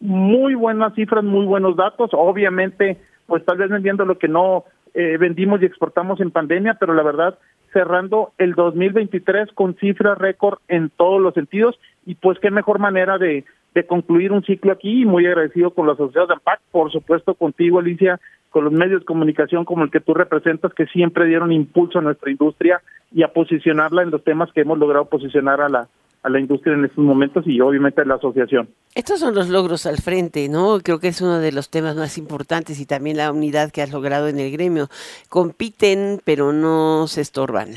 [0.00, 2.10] muy buenas cifras, muy buenos datos.
[2.12, 4.64] Obviamente, pues tal vez vendiendo lo que no
[4.94, 7.38] eh, vendimos y exportamos en pandemia, pero la verdad
[7.72, 13.16] cerrando el 2023 con cifras récord en todos los sentidos y pues qué mejor manera
[13.16, 16.90] de de concluir un ciclo aquí y muy agradecido con la sociedad de AMPAC, por
[16.90, 21.26] supuesto contigo Alicia, con los medios de comunicación como el que tú representas que siempre
[21.26, 22.80] dieron impulso a nuestra industria
[23.12, 25.88] y a posicionarla en los temas que hemos logrado posicionar a la
[26.22, 28.68] a la industria en estos momentos y obviamente a la asociación.
[28.94, 30.78] Estos son los logros al frente, ¿no?
[30.80, 33.90] Creo que es uno de los temas más importantes y también la unidad que has
[33.90, 34.88] logrado en el gremio.
[35.28, 37.70] Compiten, pero no se estorban.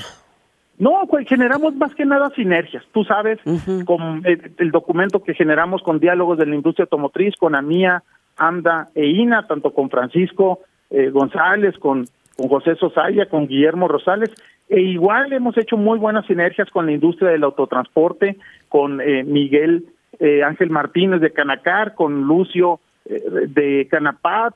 [0.79, 2.83] No, pues generamos más que nada sinergias.
[2.91, 3.39] Tú sabes,
[3.86, 8.01] con el, documento que generamos con diálogos de la industria automotriz, con AMIA,
[8.38, 10.59] AMDA e INA, tanto con Francisco
[10.89, 12.05] eh, González, con,
[12.36, 14.31] con José Sosaya, con Guillermo Rosales,
[14.67, 19.86] e igual hemos hecho muy buenas sinergias con la industria del autotransporte, con eh, Miguel
[20.19, 24.55] eh, Ángel Martínez de Canacar, con Lucio de Canapat,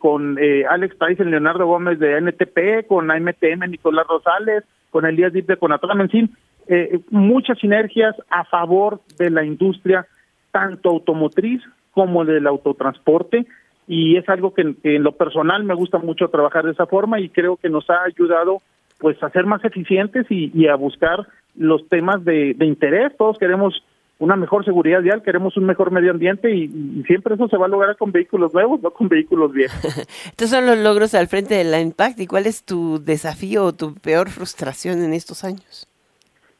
[0.00, 0.36] con
[0.68, 6.00] Alex Tyson, Leonardo Gómez de NTP, con AMTM, Nicolás Rosales, con Elías Dip de Conatram,
[6.00, 6.30] en fin,
[6.66, 10.06] eh, muchas sinergias a favor de la industria,
[10.50, 13.46] tanto automotriz como del autotransporte,
[13.88, 17.30] y es algo que, en lo personal me gusta mucho trabajar de esa forma y
[17.30, 18.58] creo que nos ha ayudado
[18.98, 23.16] pues a ser más eficientes y, a buscar los temas de, interés.
[23.16, 23.82] Todos queremos
[24.18, 27.66] una mejor seguridad vial, queremos un mejor medio ambiente y, y, siempre eso se va
[27.66, 29.78] a lograr con vehículos nuevos, no con vehículos viejos.
[30.26, 33.72] Estos son los logros al frente de la Impact y cuál es tu desafío o
[33.72, 35.86] tu peor frustración en estos años.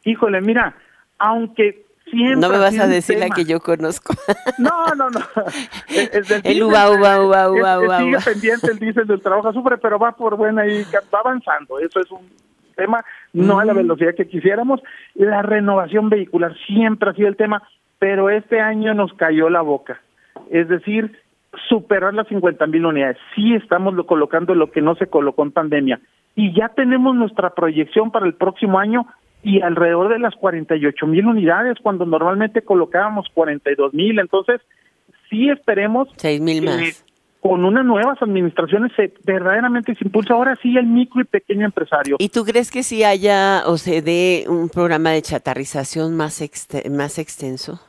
[0.05, 0.77] Híjole, mira,
[1.18, 2.37] aunque siempre...
[2.37, 4.14] No me vas a decir la que yo conozco.
[4.59, 5.21] No, no, no.
[6.44, 7.99] El, uva, uva, uva, uva, uva.
[7.99, 11.79] Sigue pendiente el diésel del trabajo sufre, pero va por buena y va avanzando.
[11.79, 12.29] Eso es un
[12.79, 14.81] tema, no a la velocidad que quisiéramos.
[15.14, 17.62] La renovación vehicular siempre ha sido el tema,
[17.99, 20.01] pero este año nos cayó la boca.
[20.51, 21.19] Es decir,
[21.69, 23.19] superar las 50 mil unidades.
[23.35, 26.01] Sí estamos lo colocando lo que no se colocó en pandemia.
[26.37, 29.07] Y ya tenemos nuestra proyección para el próximo año
[29.43, 34.19] y alrededor de las 48 mil unidades, cuando normalmente colocábamos 42 mil.
[34.21, 34.61] Entonces,
[35.29, 36.09] sí esperemos.
[36.17, 37.05] 6 mil más
[37.40, 42.16] con unas nuevas administraciones se, verdaderamente se impulsa ahora sí el micro y pequeño empresario.
[42.18, 46.42] ¿Y tú crees que sí haya o se dé un programa de chatarrización más,
[46.90, 47.81] más extenso?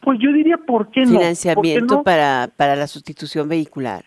[0.00, 1.18] Pues yo diría, ¿por qué no?
[1.18, 4.04] Financiamiento Para, para la sustitución vehicular.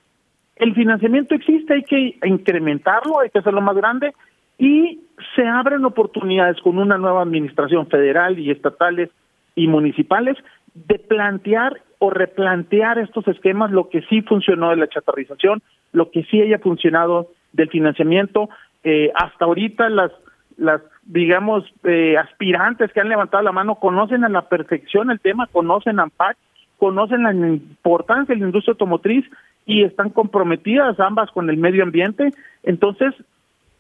[0.56, 4.14] El financiamiento existe, hay que incrementarlo, hay que hacerlo más grande
[4.58, 5.02] y
[5.36, 9.12] se abren oportunidades con una nueva administración federal y estatales
[9.56, 10.38] y municipales
[10.74, 15.62] de plantear o replantear estos esquemas, lo que sí funcionó de la chatarrización,
[15.94, 18.50] lo que sí haya funcionado del financiamiento.
[18.84, 20.12] Eh, hasta ahorita las,
[20.58, 25.48] las digamos, eh, aspirantes que han levantado la mano conocen a la perfección el tema,
[25.48, 26.38] conocen AMPAC,
[26.78, 29.26] conocen la importancia de la industria automotriz
[29.66, 32.32] y están comprometidas ambas con el medio ambiente.
[32.64, 33.14] Entonces,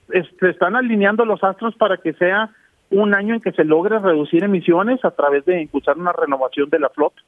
[0.10, 2.49] se están alineando los astros para que sea
[2.89, 6.80] un año en que se logre reducir emisiones a través de impulsar una renovación de
[6.80, 7.21] la flota.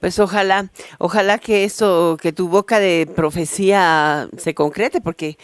[0.00, 5.36] Pues ojalá, ojalá que eso, que tu boca de profecía se concrete, porque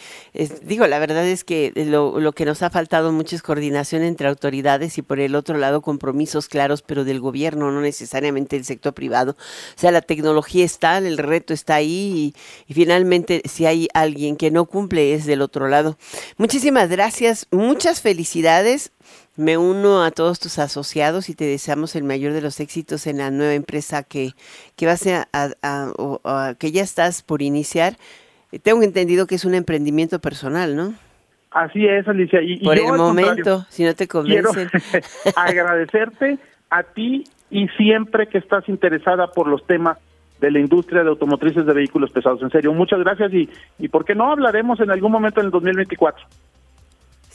[0.63, 4.27] digo, la verdad es que lo, lo, que nos ha faltado mucho es coordinación entre
[4.27, 8.95] autoridades y por el otro lado compromisos claros, pero del gobierno, no necesariamente del sector
[8.95, 9.33] privado.
[9.33, 12.33] O sea, la tecnología está, el reto está ahí
[12.67, 15.99] y, y finalmente si hay alguien que no cumple es del otro lado.
[16.37, 18.91] Muchísimas gracias, muchas felicidades
[19.37, 23.19] me uno a todos tus asociados y te deseamos el mayor de los éxitos en
[23.19, 24.31] la nueva empresa que,
[24.75, 27.93] que vas a, que ya estás por iniciar.
[28.63, 30.93] Tengo entendido que es un emprendimiento personal, ¿no?
[31.51, 32.41] Así es, Alicia.
[32.41, 34.69] Y, por el momento, si no te convencen.
[35.35, 39.97] agradecerte a ti y siempre que estás interesada por los temas
[40.41, 42.41] de la industria de automotrices de vehículos pesados.
[42.41, 45.51] En serio, muchas gracias y, y ¿por qué no hablaremos en algún momento en el
[45.51, 46.25] 2024?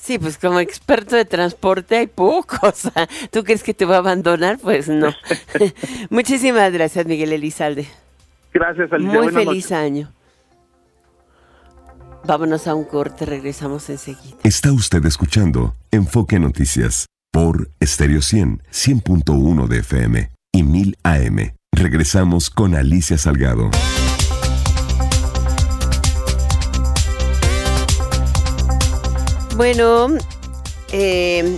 [0.03, 2.91] Sí, pues como experto de transporte hay pocos.
[3.31, 4.59] ¿Tú crees que te va a abandonar?
[4.59, 5.15] Pues no.
[6.11, 7.87] Muchísimas gracias, Miguel Elizalde.
[8.53, 9.13] Gracias, Alicia.
[9.13, 10.13] Muy feliz año.
[12.25, 14.37] Vámonos a un corte, regresamos enseguida.
[14.43, 21.55] Está usted escuchando Enfoque Noticias por Stereo 100, 100.1 de FM y 1000 AM.
[21.73, 23.71] Regresamos con Alicia Salgado.
[29.57, 30.09] Bueno,
[30.93, 31.57] eh,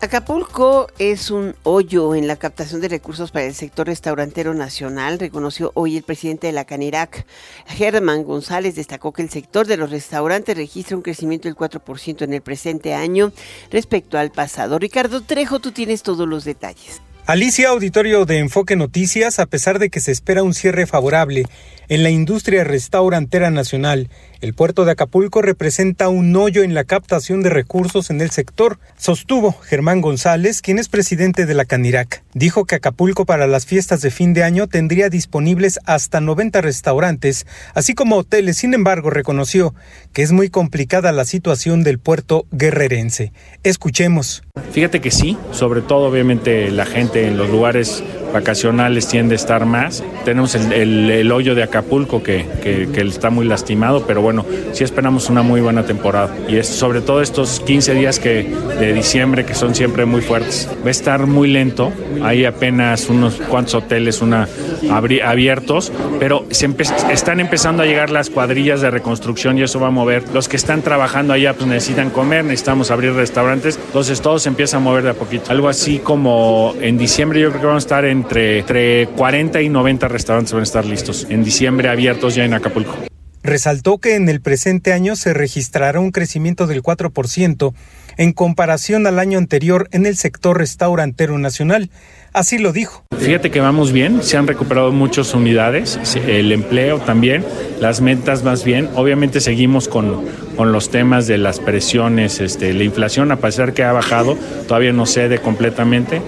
[0.00, 5.70] Acapulco es un hoyo en la captación de recursos para el sector restaurantero nacional, reconoció
[5.74, 7.24] hoy el presidente de la Canirac.
[7.66, 12.34] Germán González destacó que el sector de los restaurantes registra un crecimiento del 4% en
[12.34, 13.32] el presente año
[13.70, 14.80] respecto al pasado.
[14.80, 17.00] Ricardo Trejo, tú tienes todos los detalles.
[17.24, 21.44] Alicia Auditorio de Enfoque Noticias, a pesar de que se espera un cierre favorable
[21.92, 24.08] en la industria restaurantera nacional,
[24.40, 28.78] el puerto de Acapulco representa un hoyo en la captación de recursos en el sector,
[28.96, 32.24] sostuvo Germán González, quien es presidente de la Canirac.
[32.32, 37.46] Dijo que Acapulco para las fiestas de fin de año tendría disponibles hasta 90 restaurantes,
[37.74, 38.56] así como hoteles.
[38.56, 39.74] Sin embargo, reconoció
[40.14, 43.34] que es muy complicada la situación del puerto guerrerense.
[43.64, 44.44] Escuchemos.
[44.72, 48.02] Fíjate que sí, sobre todo obviamente la gente en los lugares
[48.32, 50.02] vacacionales tiende a estar más.
[50.24, 52.46] Tenemos el, hoyo de Acapulco que,
[52.94, 56.34] está muy lastimado, pero bueno, sí esperamos una muy buena temporada.
[56.48, 58.44] Y es sobre todo estos 15 días que,
[58.78, 60.68] de diciembre que son siempre muy fuertes.
[60.82, 64.48] Va a estar muy lento, hay apenas unos cuantos hoteles una,
[64.90, 66.70] abiertos, pero se
[67.10, 70.24] están empezando a llegar las cuadrillas de reconstrucción y eso va a mover.
[70.32, 74.78] Los que están trabajando allá pues necesitan comer, necesitamos abrir restaurantes, entonces todo se empieza
[74.78, 75.50] a mover de a poquito.
[75.50, 79.68] Algo así como en diciembre yo creo que vamos a estar en entre, 40 y
[79.68, 82.96] 90 restaurantes van a estar listos en diciembre abiertos ya en Acapulco.
[83.42, 87.74] Resaltó que en el presente año se registrará un crecimiento del 4%
[88.16, 91.90] en comparación al año anterior en el sector restaurantero nacional.
[92.32, 93.04] Así lo dijo.
[93.18, 97.44] Fíjate que vamos bien, se han recuperado muchas unidades, el empleo también,
[97.78, 98.88] las metas más bien.
[98.94, 100.24] Obviamente seguimos con,
[100.56, 104.92] con los temas de las presiones, este, la inflación, a pesar que ha bajado, todavía
[104.92, 106.22] no cede completamente,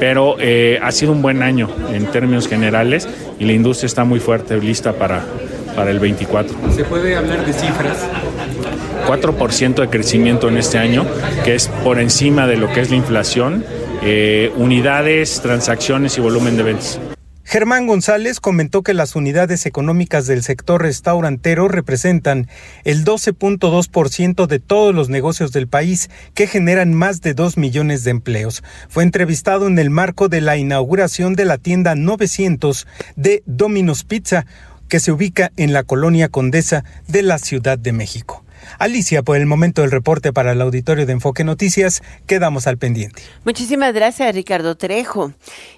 [0.00, 4.18] pero eh, ha sido un buen año en términos generales y la industria está muy
[4.20, 5.24] fuerte, lista para,
[5.76, 6.56] para el 24.
[6.74, 7.98] ¿Se puede hablar de cifras?
[9.06, 11.06] 4% de crecimiento en este año,
[11.44, 13.64] que es por encima de lo que es la inflación,
[14.02, 17.00] eh, unidades, transacciones y volumen de ventas.
[17.46, 22.48] Germán González comentó que las unidades económicas del sector restaurantero representan
[22.84, 28.12] el 12.2% de todos los negocios del país, que generan más de 2 millones de
[28.12, 28.64] empleos.
[28.88, 32.86] Fue entrevistado en el marco de la inauguración de la tienda 900
[33.16, 34.46] de Domino's Pizza,
[34.88, 38.43] que se ubica en la colonia Condesa de la Ciudad de México.
[38.78, 43.22] Alicia, por el momento del reporte para el auditorio de Enfoque Noticias, quedamos al pendiente.
[43.44, 45.32] Muchísimas gracias, Ricardo Trejo.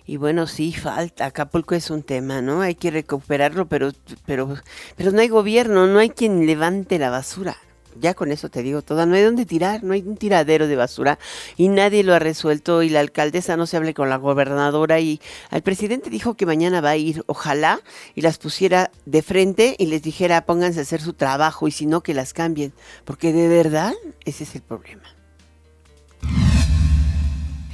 [0.06, 1.26] Y bueno, sí, falta.
[1.26, 2.62] Acapulco es un tema, ¿no?
[2.62, 3.92] Hay que recuperarlo, pero,
[4.24, 4.56] pero,
[4.96, 7.56] pero no hay gobierno, no hay quien levante la basura
[8.00, 10.76] ya con eso te digo todo, no hay dónde tirar, no hay un tiradero de
[10.76, 11.18] basura
[11.56, 15.20] y nadie lo ha resuelto y la alcaldesa no se hable con la gobernadora y
[15.50, 17.80] el presidente dijo que mañana va a ir, ojalá,
[18.14, 21.86] y las pusiera de frente y les dijera pónganse a hacer su trabajo y si
[21.86, 22.72] no que las cambien,
[23.04, 23.94] porque de verdad
[24.24, 25.15] ese es el problema.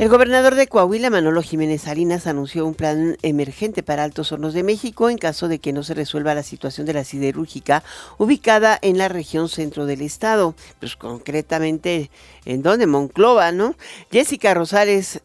[0.03, 4.65] El gobernador de Coahuila, Manolo Jiménez Salinas, anunció un plan emergente para Altos Hornos de
[4.65, 7.85] México en caso de que no se resuelva la situación de la siderúrgica
[8.19, 12.11] ubicada en la región centro del estado, pues concretamente
[12.45, 13.77] en donde Monclova, ¿no?
[14.11, 15.23] Jessica Rosales,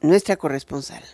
[0.00, 1.04] nuestra corresponsal.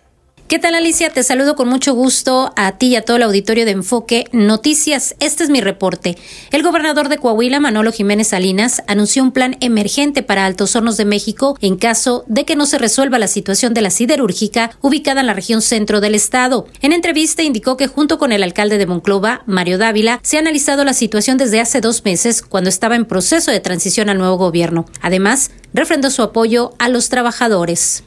[0.46, 1.08] ¿Qué tal Alicia?
[1.08, 5.16] Te saludo con mucho gusto a ti y a todo el auditorio de Enfoque Noticias.
[5.18, 6.18] Este es mi reporte.
[6.52, 11.06] El gobernador de Coahuila, Manolo Jiménez Salinas, anunció un plan emergente para Altos Hornos de
[11.06, 15.28] México en caso de que no se resuelva la situación de la siderúrgica ubicada en
[15.28, 16.66] la región centro del estado.
[16.82, 20.84] En entrevista indicó que junto con el alcalde de Monclova, Mario Dávila, se ha analizado
[20.84, 24.84] la situación desde hace dos meses cuando estaba en proceso de transición al nuevo gobierno.
[25.00, 28.04] Además, refrendó su apoyo a los trabajadores.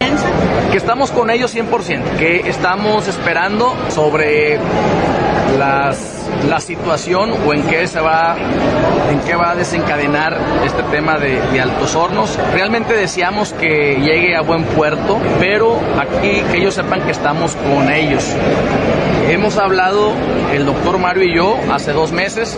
[0.71, 4.59] Que estamos con ellos 100%, que estamos esperando sobre
[5.57, 6.17] las
[6.47, 8.35] la situación o en qué se va,
[9.11, 12.37] en qué va a desencadenar este tema de, Altos Hornos.
[12.53, 17.89] Realmente deseamos que llegue a buen puerto, pero aquí que ellos sepan que estamos con
[17.89, 18.35] ellos.
[19.29, 20.13] Hemos hablado
[20.53, 22.57] el doctor Mario y yo hace dos meses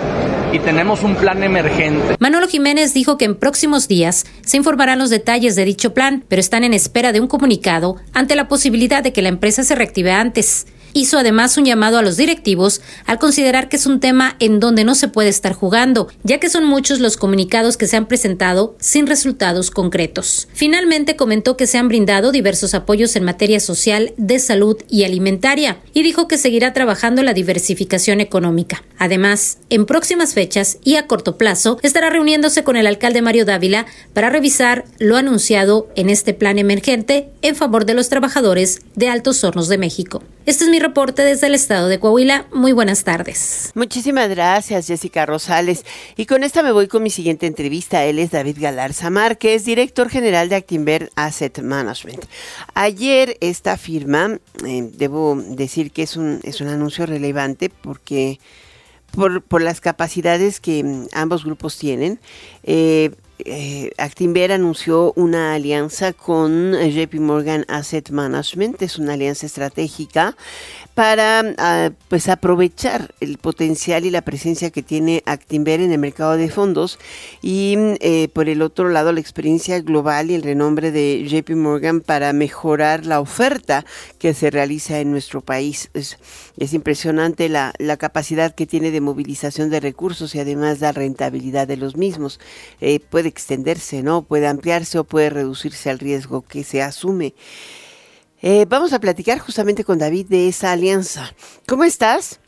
[0.53, 2.15] y tenemos un plan emergente.
[2.20, 6.39] Manolo Jiménez dijo que en próximos días se informarán los detalles de dicho plan, pero
[6.39, 10.11] están en espera de un comunicado ante la posibilidad de que la empresa se reactive
[10.11, 10.67] antes.
[10.94, 14.84] Hizo además un llamado a los directivos al considerar que es un tema en donde
[14.84, 18.76] no se puede estar jugando, ya que son muchos los comunicados que se han presentado
[18.80, 20.48] sin resultados concretos.
[20.54, 25.80] Finalmente comentó que se han brindado diversos apoyos en materia social, de salud y alimentaria,
[25.94, 28.84] y dijo que seguirá trabajando la diversificación económica.
[28.98, 33.86] Además, en próximas fechas y a corto plazo, estará reuniéndose con el alcalde Mario Dávila
[34.14, 39.44] para revisar lo anunciado en este plan emergente en favor de los trabajadores de Altos
[39.44, 40.24] Hornos de México.
[40.50, 42.47] Este es mi reporte desde el estado de Coahuila.
[42.52, 43.72] Muy buenas tardes.
[43.76, 45.86] Muchísimas gracias, Jessica Rosales.
[46.18, 48.04] Y con esta me voy con mi siguiente entrevista.
[48.04, 52.26] Él es David Galarza Márquez, director general de Actinver Asset Management.
[52.74, 58.39] Ayer esta firma, eh, debo decir que es un, es un anuncio relevante porque
[59.12, 62.20] por, por las capacidades que mm, ambos grupos tienen,
[62.64, 63.12] eh,
[63.46, 70.36] eh, Actinver anunció una alianza con JP Morgan Asset Management, es una alianza estratégica
[71.00, 76.36] para ah, pues aprovechar el potencial y la presencia que tiene Actinver en el mercado
[76.36, 77.00] de fondos
[77.41, 82.02] y eh, por el otro lado la experiencia global y el renombre de JP Morgan
[82.02, 83.86] para mejorar la oferta
[84.18, 85.89] que se realiza en nuestro país.
[85.93, 86.18] Es,
[86.74, 91.78] impresionante la, la, capacidad que tiene de movilización de recursos y además la rentabilidad de
[91.78, 92.41] los mismos.
[92.82, 94.24] Eh, puede extenderse, ¿no?
[94.24, 97.36] Puede ampliarse o puede reducirse al riesgo que se asume.
[98.42, 101.34] Eh, vamos a platicar justamente con David de esa alianza.
[101.68, 102.42] ¿Cómo estás?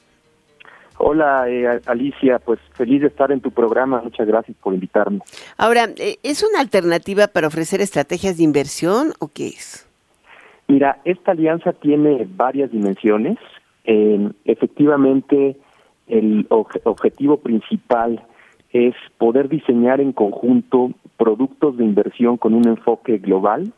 [0.98, 5.20] Hola eh, Alicia, pues feliz de estar en tu programa, muchas gracias por invitarme.
[5.58, 9.89] Ahora, eh, ¿es una alternativa para ofrecer estrategias de inversión o qué es?
[10.68, 13.38] Mira, esta alianza tiene varias dimensiones.
[13.84, 15.58] efectivamente,
[16.08, 18.24] el objetivo principal
[18.72, 23.74] es poder diseñar en conjunto productos de inversión con un enfoque global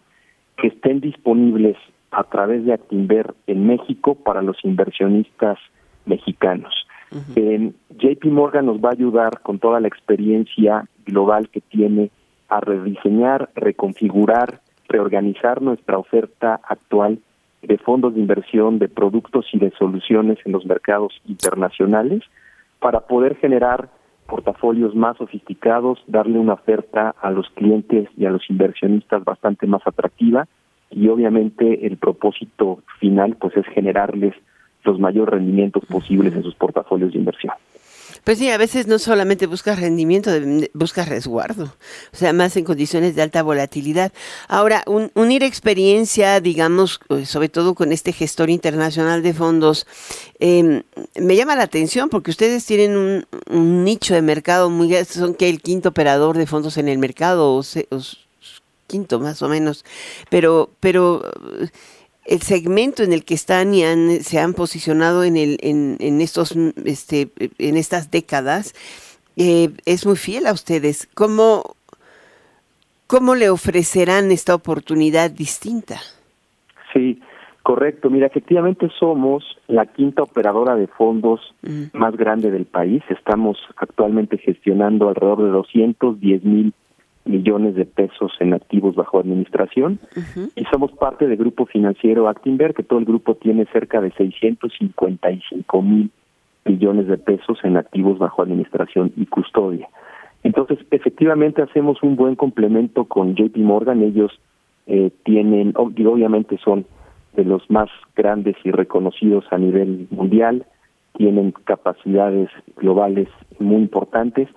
[0.57, 1.78] que estén disponibles
[2.14, 5.57] a través de Actinver en México para los inversionistas
[6.05, 6.74] mexicanos.
[7.11, 12.09] JP Morgan nos va a ayudar con toda la experiencia global que tiene
[12.49, 17.20] a rediseñar, reconfigurar, reorganizar nuestra oferta actual
[17.61, 22.24] de fondos de inversión, de productos y de soluciones en los mercados internacionales
[22.80, 23.89] para poder generar
[24.28, 29.86] portafolios más sofisticados, darle una oferta a los clientes y a los inversionistas bastante más
[29.86, 30.47] atractiva
[30.95, 34.33] y obviamente el propósito final pues es generarles
[34.83, 37.53] los mayores rendimientos posibles en sus portafolios de inversión.
[38.23, 40.31] Pues sí, a veces no solamente buscas rendimiento,
[40.73, 44.13] buscas resguardo, o sea, más en condiciones de alta volatilidad.
[44.47, 49.85] Ahora, unir experiencia, digamos, eh, sobre todo con este gestor internacional de fondos,
[50.39, 50.83] em,
[51.19, 55.61] me llama la atención porque ustedes tienen un, nicho de mercado muy, son que el
[55.61, 57.99] quinto operador de fondos en el mercado, o, o
[58.93, 59.83] quinto más o menos,
[60.29, 61.23] pero, pero
[62.25, 66.21] el segmento en el que están y han, se han posicionado en, el, en, en
[66.21, 68.75] estos, este, en estas décadas
[69.35, 71.09] eh, es muy fiel a ustedes.
[71.15, 71.75] ¿Cómo,
[73.07, 75.97] ¿Cómo le ofrecerán esta oportunidad distinta?
[76.93, 77.19] Sí,
[77.63, 78.11] correcto.
[78.11, 81.41] Mira, efectivamente somos la quinta operadora de fondos
[81.93, 83.01] más grande del país.
[83.09, 86.73] Estamos actualmente gestionando alrededor de 210 mil
[87.26, 89.99] millones de pesos en activos bajo administración
[90.55, 95.82] y somos parte del grupo financiero Actinver, que todo el grupo tiene cerca de 655
[95.82, 96.11] mil
[96.65, 99.88] millones de pesos en activos bajo administración y custodia.
[100.43, 104.01] Entonces, efectivamente hacemos un buen complemento con JP Morgan.
[104.01, 104.32] Ellos
[104.88, 106.86] eh, tienen, obviamente son
[107.36, 110.65] de los más grandes y reconocidos a nivel mundial,
[111.18, 113.28] tienen capacidades globales
[113.59, 114.49] muy importantes.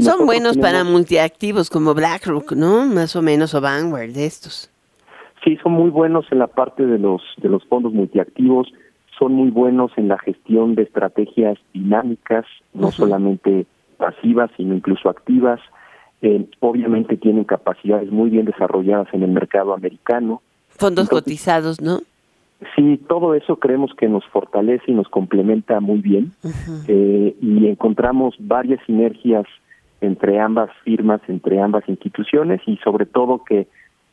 [0.00, 2.86] Son buenos para multiactivos como BlackRock, ¿no?
[2.86, 4.70] Más o menos, o Vanguard, de estos.
[5.42, 8.72] Sí, son muy buenos en la parte de los, de los fondos multiactivos,
[9.18, 15.60] son muy buenos en la gestión de estrategias dinámicas, no solamente pasivas, sino incluso activas.
[16.22, 20.42] Eh, obviamente tienen capacidades muy bien desarrolladas en el mercado americano.
[20.68, 22.00] Fondos cotizados, ¿no?
[22.74, 26.32] Sí, todo eso creemos que nos fortalece y nos complementa muy bien
[26.88, 29.46] eh, y encontramos varias sinergias
[30.00, 33.66] entre ambas firmas, entre ambas instituciones y sobre todo que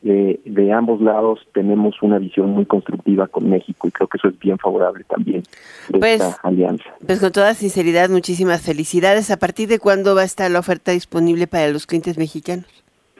[0.04, 4.28] eh, de ambos lados tenemos una visión muy constructiva con México y creo que eso
[4.28, 5.44] es bien favorable también
[5.90, 6.84] de pues, esta alianza.
[7.06, 9.30] Pues con toda sinceridad, muchísimas felicidades.
[9.30, 12.66] ¿A partir de cuándo va a estar la oferta disponible para los clientes mexicanos?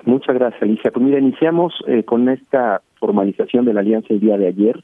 [0.05, 0.91] Muchas gracias, Alicia.
[0.91, 4.83] Pues mira, iniciamos eh, con esta formalización de la alianza el día de ayer.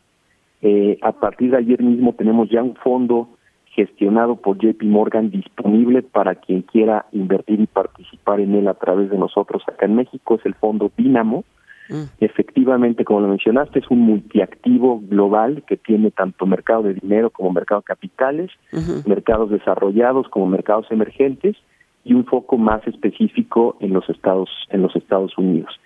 [0.62, 3.28] Eh, a partir de ayer mismo tenemos ya un fondo
[3.66, 9.08] gestionado por JP Morgan disponible para quien quiera invertir y participar en él a través
[9.10, 10.34] de nosotros acá en México.
[10.34, 11.44] Es el fondo Dynamo.
[11.88, 12.02] Mm.
[12.20, 17.52] Efectivamente, como lo mencionaste, es un multiactivo global que tiene tanto mercado de dinero como
[17.52, 18.50] mercado de capitales,
[19.06, 21.56] mercados desarrollados como mercados emergentes
[22.08, 25.78] y un foco más específico en los Estados en los Estados Unidos.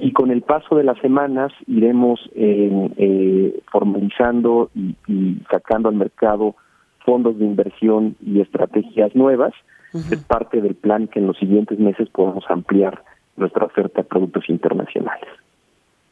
[0.00, 6.56] Y con el paso de las semanas iremos eh, formalizando y, sacando al mercado
[7.04, 9.54] fondos de inversión y estrategias nuevas.
[9.92, 13.02] Es parte del plan que en los siguientes meses podamos ampliar
[13.36, 15.28] nuestra oferta de productos internacionales.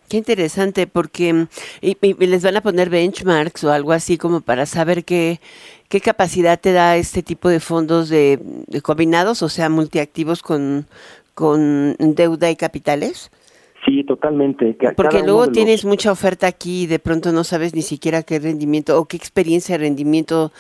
[0.09, 1.47] Qué interesante, porque
[1.81, 5.41] les van a poner benchmarks o algo así como para saber qué,
[5.89, 10.87] qué capacidad te da este tipo de fondos de, de combinados, o sea, multiactivos con,
[11.35, 13.31] con deuda y capitales.
[13.87, 14.77] Sí, totalmente.
[14.97, 18.99] Porque luego tienes mucha oferta aquí y de pronto no sabes ni siquiera qué rendimiento
[19.01, 20.53] o qué experiencia de rendimiento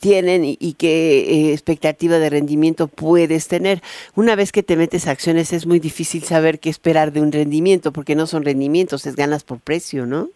[0.00, 3.80] tienen y, qué eh, expectativa de rendimiento puedes tener.
[4.14, 7.32] Una vez que te metes a acciones es muy difícil saber qué esperar de un
[7.32, 10.28] rendimiento, porque no son rendimientos, es ganas por precio, ¿no?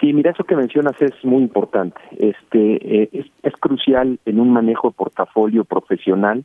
[0.00, 2.00] Sí, mira, eso que mencionas es muy importante.
[2.18, 6.44] Este eh, es, es crucial en un manejo de portafolio profesional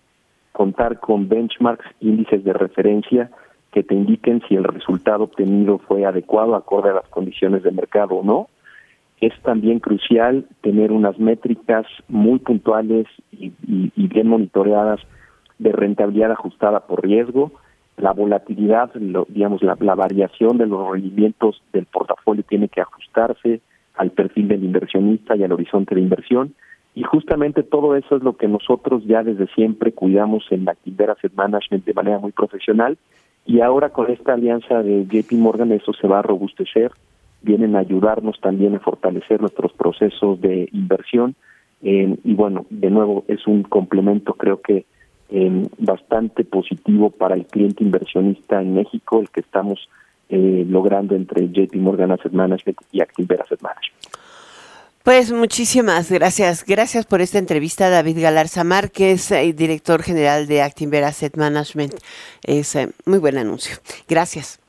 [0.53, 3.29] contar con benchmarks, índices de referencia
[3.73, 8.15] que te indiquen si el resultado obtenido fue adecuado acorde a las condiciones de mercado
[8.15, 8.47] o no.
[9.23, 13.53] Es también crucial tener unas métricas muy puntuales y,
[13.95, 14.99] bien monitoreadas
[15.59, 17.53] de rentabilidad ajustada por riesgo,
[17.95, 18.91] la volatilidad,
[19.29, 23.61] digamos, la, la, variación de los rendimientos del portafolio tiene que ajustarse
[23.95, 26.53] al perfil del inversionista y al horizonte de inversión.
[26.93, 31.11] Y justamente todo eso es lo que nosotros ya desde siempre cuidamos en la Activer
[31.11, 32.97] Asset Management de manera muy profesional.
[33.45, 36.91] Y ahora con esta alianza de JP Morgan eso se va a robustecer,
[37.43, 41.35] vienen a ayudarnos también a fortalecer nuestros procesos de inversión.
[41.83, 44.85] Eh, y bueno, de nuevo es un complemento creo que
[45.35, 49.89] eh, bastante positivo para el cliente inversionista en México, el que estamos
[50.29, 53.97] eh, logrando entre JP Morgan Asset Management y Activer Asset Management.
[55.01, 56.63] Pues muchísimas gracias.
[56.63, 61.95] Gracias por esta entrevista, David Galarza Márquez, eh, director general de Actinver Asset Management.
[62.43, 62.77] Es
[63.07, 63.77] muy buen anuncio.
[64.07, 64.59] Gracias.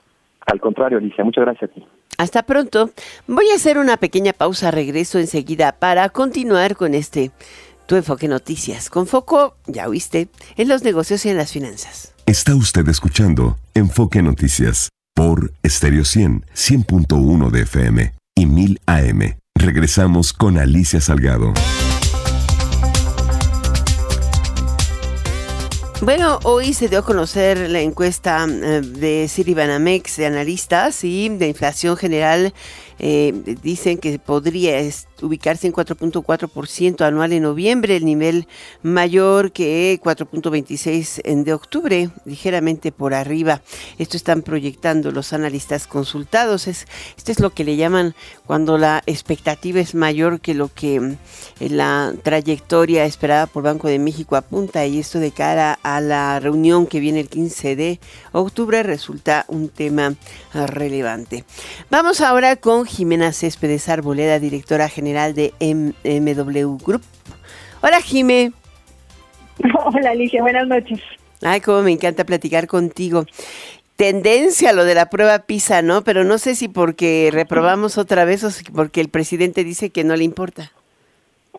[0.46, 1.84] Al contrario, Alicia, muchas gracias a ti.
[2.18, 2.90] Hasta pronto.
[3.26, 7.30] Voy a hacer una pequeña pausa, regreso enseguida para continuar con este
[7.86, 12.12] Tu Enfoque Noticias, con foco, ya oíste, en los negocios y en las finanzas.
[12.26, 19.36] Está usted escuchando Enfoque Noticias por Stereo 100, 100.1 de FM y 1000 AM.
[19.54, 21.52] Regresamos con Alicia Salgado.
[26.02, 31.48] Bueno, hoy se dio a conocer la encuesta eh, de Citibanamex de analistas y de
[31.48, 32.52] inflación general.
[32.98, 34.80] Eh, dicen que podría
[35.20, 38.46] ubicarse en 4.4% anual en noviembre, el nivel
[38.82, 43.62] mayor que 4.26 en de octubre, ligeramente por arriba.
[43.98, 46.66] Esto están proyectando los analistas consultados.
[46.68, 46.86] Es,
[47.16, 48.14] esto es lo que le llaman
[48.46, 51.16] cuando la expectativa es mayor que lo que
[51.60, 56.38] eh, la trayectoria esperada por Banco de México apunta y esto de cara a la
[56.40, 58.00] reunión que viene el 15 de
[58.32, 60.14] octubre resulta un tema
[60.52, 61.44] relevante.
[61.90, 67.02] Vamos ahora con Jimena Céspedes Arboleda, directora general de MW Group.
[67.80, 68.52] Hola, Jime.
[69.84, 71.00] Hola, Alicia, buenas noches.
[71.42, 73.26] Ay, cómo me encanta platicar contigo.
[73.96, 76.02] Tendencia lo de la prueba PISA, ¿no?
[76.02, 80.02] Pero no sé si porque reprobamos otra vez o si porque el presidente dice que
[80.02, 80.72] no le importa.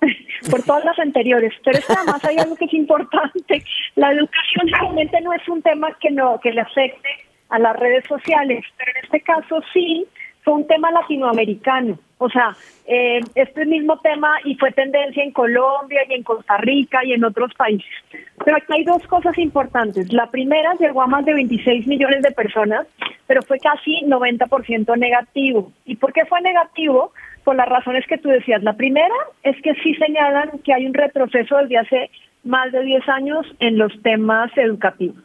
[0.52, 3.64] Por todas las anteriores, pero es que además hay algo que es importante.
[3.96, 7.10] La educación realmente no es un tema que no que le afecte
[7.50, 10.06] a las redes sociales, pero en este caso sí
[10.46, 11.98] fue un tema latinoamericano.
[12.20, 12.56] O sea,
[12.88, 17.26] eh, este mismo tema y fue tendencia en Colombia y en Costa Rica y en
[17.26, 17.90] otros países.
[18.46, 20.14] Pero aquí hay dos cosas importantes.
[20.14, 22.88] La primera llegó a más de 26 millones de personas,
[23.28, 25.74] pero fue casi 90% negativo.
[25.84, 27.12] ¿Y por qué fue negativo?
[27.44, 28.64] Por las razones que tú decías.
[28.64, 32.10] La primera es que sí señalan que hay un retroceso desde hace
[32.44, 35.25] más de 10 años en los temas educativos.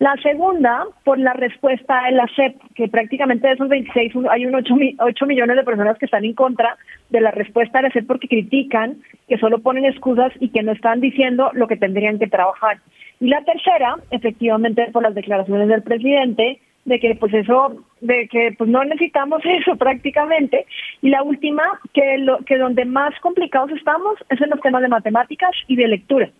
[0.00, 4.54] La segunda, por la respuesta de la CEP, que prácticamente de esos 26 hay un
[4.54, 6.78] 8, millones de personas que están en contra
[7.10, 8.96] de la respuesta de la CEP porque critican,
[9.28, 12.78] que solo ponen excusas y que no están diciendo lo que tendrían que trabajar.
[13.20, 18.54] Y la tercera, efectivamente, por las declaraciones del presidente, de que pues eso, de que
[18.56, 20.64] pues no necesitamos eso prácticamente.
[21.02, 24.88] Y la última, que, lo, que donde más complicados estamos es en los temas de
[24.88, 26.30] matemáticas y de lectura.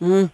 [0.00, 0.24] Mm,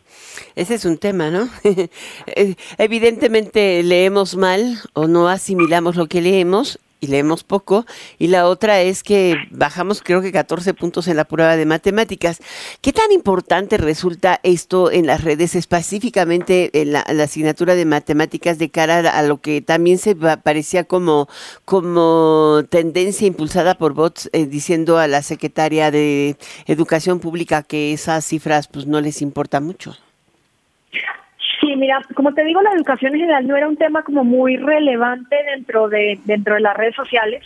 [0.57, 1.49] ese es un tema, ¿no?
[2.27, 7.87] Eh, evidentemente leemos mal o no asimilamos lo que leemos leemos poco.
[8.19, 12.41] Y la otra es que bajamos creo que 14 puntos en la prueba de matemáticas.
[12.81, 18.71] ¿Qué tan importante resulta esto en las redes, específicamente en la, asignatura de matemáticas de
[18.71, 21.29] cara a lo que también se parecía como,
[21.65, 26.37] como tendencia impulsada por bots eh, diciendo a la secretaria de
[26.67, 29.97] Educación Pública que esas cifras pues no les importa mucho?
[31.65, 34.59] Sí, mira, como te digo, la educación en general no era un tema como muy
[34.59, 37.43] relevante dentro de dentro de las redes sociales,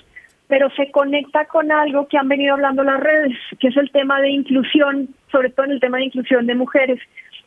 [0.49, 4.21] pero se conecta con algo que han venido hablando las redes, que es el tema
[4.21, 6.99] de inclusión, sobre todo en el tema de inclusión de mujeres.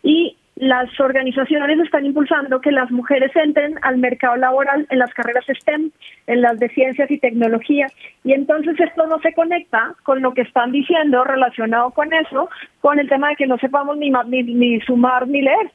[0.02, 5.44] Y las organizaciones están impulsando que las mujeres entren al mercado laboral en las carreras
[5.48, 5.92] STEM,
[6.28, 7.88] en las de ciencias y tecnología.
[8.24, 12.50] Y entonces esto no se conecta con lo que están diciendo relacionado con eso,
[12.80, 15.70] con el tema de que no sepamos ni, ni, ni sumar ni leer.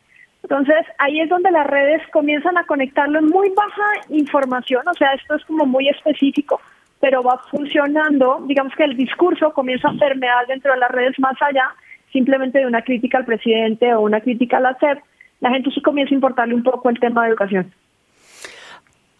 [0.48, 5.12] Entonces, ahí es donde las redes comienzan a conectarlo en muy baja información, o sea,
[5.14, 6.60] esto es como muy específico,
[7.00, 11.34] pero va funcionando, digamos que el discurso comienza a permear dentro de las redes más
[11.42, 11.68] allá,
[12.12, 15.00] simplemente de una crítica al presidente o una crítica a la SEP,
[15.40, 17.72] la gente sí comienza a importarle un poco el tema de educación.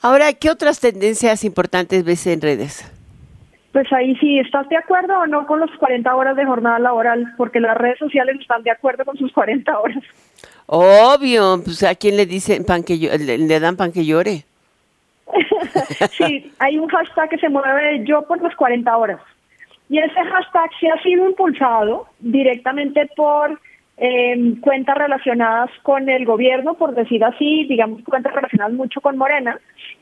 [0.03, 2.89] Ahora, ¿qué otras tendencias importantes ves en redes?
[3.73, 7.35] Pues ahí sí, ¿estás de acuerdo o no con los 40 horas de jornada laboral?
[7.37, 10.05] Porque las redes sociales están de acuerdo con sus 40 horas.
[10.67, 14.45] Obvio, pues a quién le dicen pan que le, dan pan que llore.
[16.11, 19.21] sí, hay un hashtag que se mueve yo por las 40 horas.
[19.89, 23.61] Y ese hashtag sí ha sido impulsado directamente por
[23.99, 29.59] eh, cuentas relacionadas con el gobierno, por decir así, digamos cuentas relacionadas mucho con Morena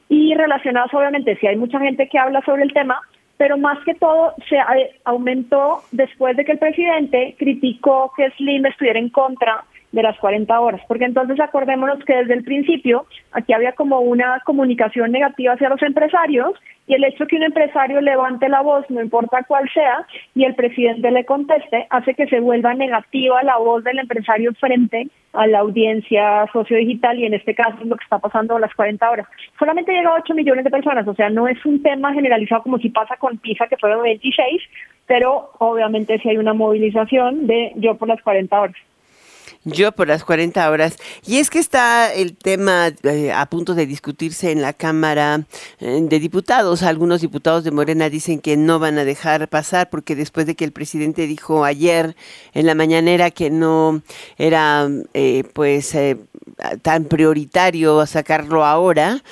[0.08, 3.00] y relacionadas obviamente, si hay mucha gente que habla sobre el tema,
[3.36, 4.56] pero más que todo se
[5.04, 10.60] aumentó después de que el presidente criticó que Slim estuviera en contra de las 40
[10.60, 15.68] horas, porque entonces acordémonos que desde el principio aquí había como una comunicación negativa hacia
[15.68, 16.52] los empresarios
[16.86, 20.54] y el hecho que un empresario levante la voz, no importa cuál sea, y el
[20.54, 25.60] presidente le conteste, hace que se vuelva negativa la voz del empresario frente a la
[25.60, 29.26] audiencia sociodigital y en este caso es lo que está pasando a las 40 horas.
[29.58, 32.78] Solamente llega a 8 millones de personas, o sea, no es un tema generalizado como
[32.78, 34.60] si pasa con PISA que fueron 26,
[35.06, 38.76] pero obviamente si hay una movilización de yo por las 40 horas.
[39.64, 40.96] Yo por las 40 horas.
[41.26, 45.46] Y es que está el tema eh, a punto de discutirse en la Cámara
[45.80, 46.82] eh, de Diputados.
[46.82, 50.66] Algunos diputados de Morena dicen que no van a dejar pasar porque después de que
[50.66, 52.14] el presidente dijo ayer
[52.52, 54.02] en la mañanera que no
[54.36, 55.96] era eh, pues
[56.82, 59.22] tan prioritario sacarlo ahora,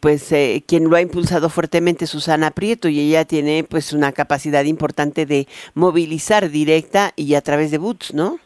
[0.00, 0.34] pues
[0.66, 5.26] quien lo ha impulsado fuertemente es Susana Prieto y ella tiene pues una capacidad importante
[5.26, 8.38] de movilizar directa y a través de boots, ¿no?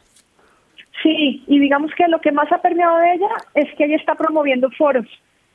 [1.03, 4.14] Sí, y digamos que lo que más ha permeado de ella es que ella está
[4.14, 5.07] promoviendo foros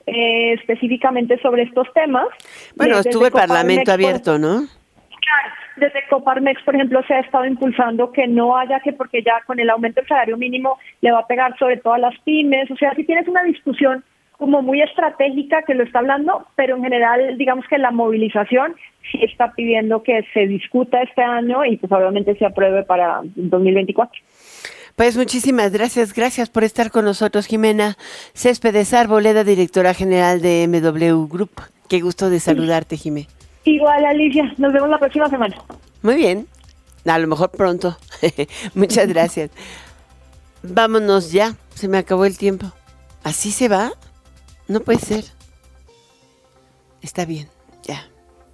[0.06, 2.28] eh, específicamente sobre estos temas.
[2.76, 4.68] Bueno, estuvo el Parlamento abierto, ¿no?
[5.22, 9.42] Claro, desde Coparmex, por ejemplo, se ha estado impulsando que no haya que, porque ya
[9.46, 12.70] con el aumento del salario mínimo le va a pegar sobre todo a las pymes.
[12.72, 14.04] O sea, si tienes una discusión
[14.38, 18.76] como muy estratégica que lo está hablando, pero en general, digamos que la movilización
[19.12, 24.22] sí está pidiendo que se discuta este año y pues obviamente se apruebe para 2024.
[24.96, 27.98] Pues muchísimas gracias, gracias por estar con nosotros, Jimena
[28.36, 31.62] Céspedes Arboleda, directora general de MW Group.
[31.88, 33.28] Qué gusto de saludarte, Jimé.
[33.64, 35.56] Igual, Alicia, nos vemos la próxima semana.
[36.04, 36.48] Muy bien,
[37.06, 37.98] a lo mejor pronto.
[38.76, 39.50] Muchas gracias.
[40.62, 42.72] Vámonos ya, se me acabó el tiempo.
[43.24, 43.94] ¿Así se va?
[44.68, 45.26] No puede ser.
[47.02, 47.53] Está bien.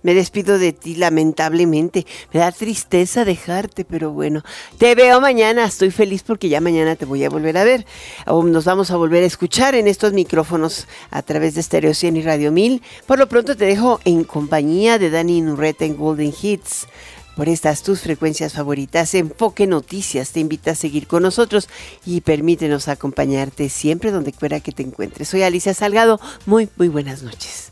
[0.02, 2.06] Me despido de ti lamentablemente.
[2.34, 4.44] Me da tristeza dejarte, pero bueno.
[4.78, 5.66] Te veo mañana.
[5.66, 7.86] Estoy feliz porque ya mañana te voy a volver a ver.
[8.26, 12.18] O nos vamos a volver a escuchar en estos micrófonos a través de Stereo 100
[12.18, 12.82] y Radio 1000.
[13.06, 16.88] Por lo pronto te dejo en compañía de Dani Nurreta en Golden Hits.
[17.36, 21.70] Por estas tus frecuencias favoritas, Enfoque Noticias te invita a seguir con nosotros
[22.06, 25.30] y permítenos acompañarte siempre donde quiera que te encuentres.
[25.30, 26.20] Soy Alicia Salgado.
[26.46, 27.72] Muy, muy buenas noches.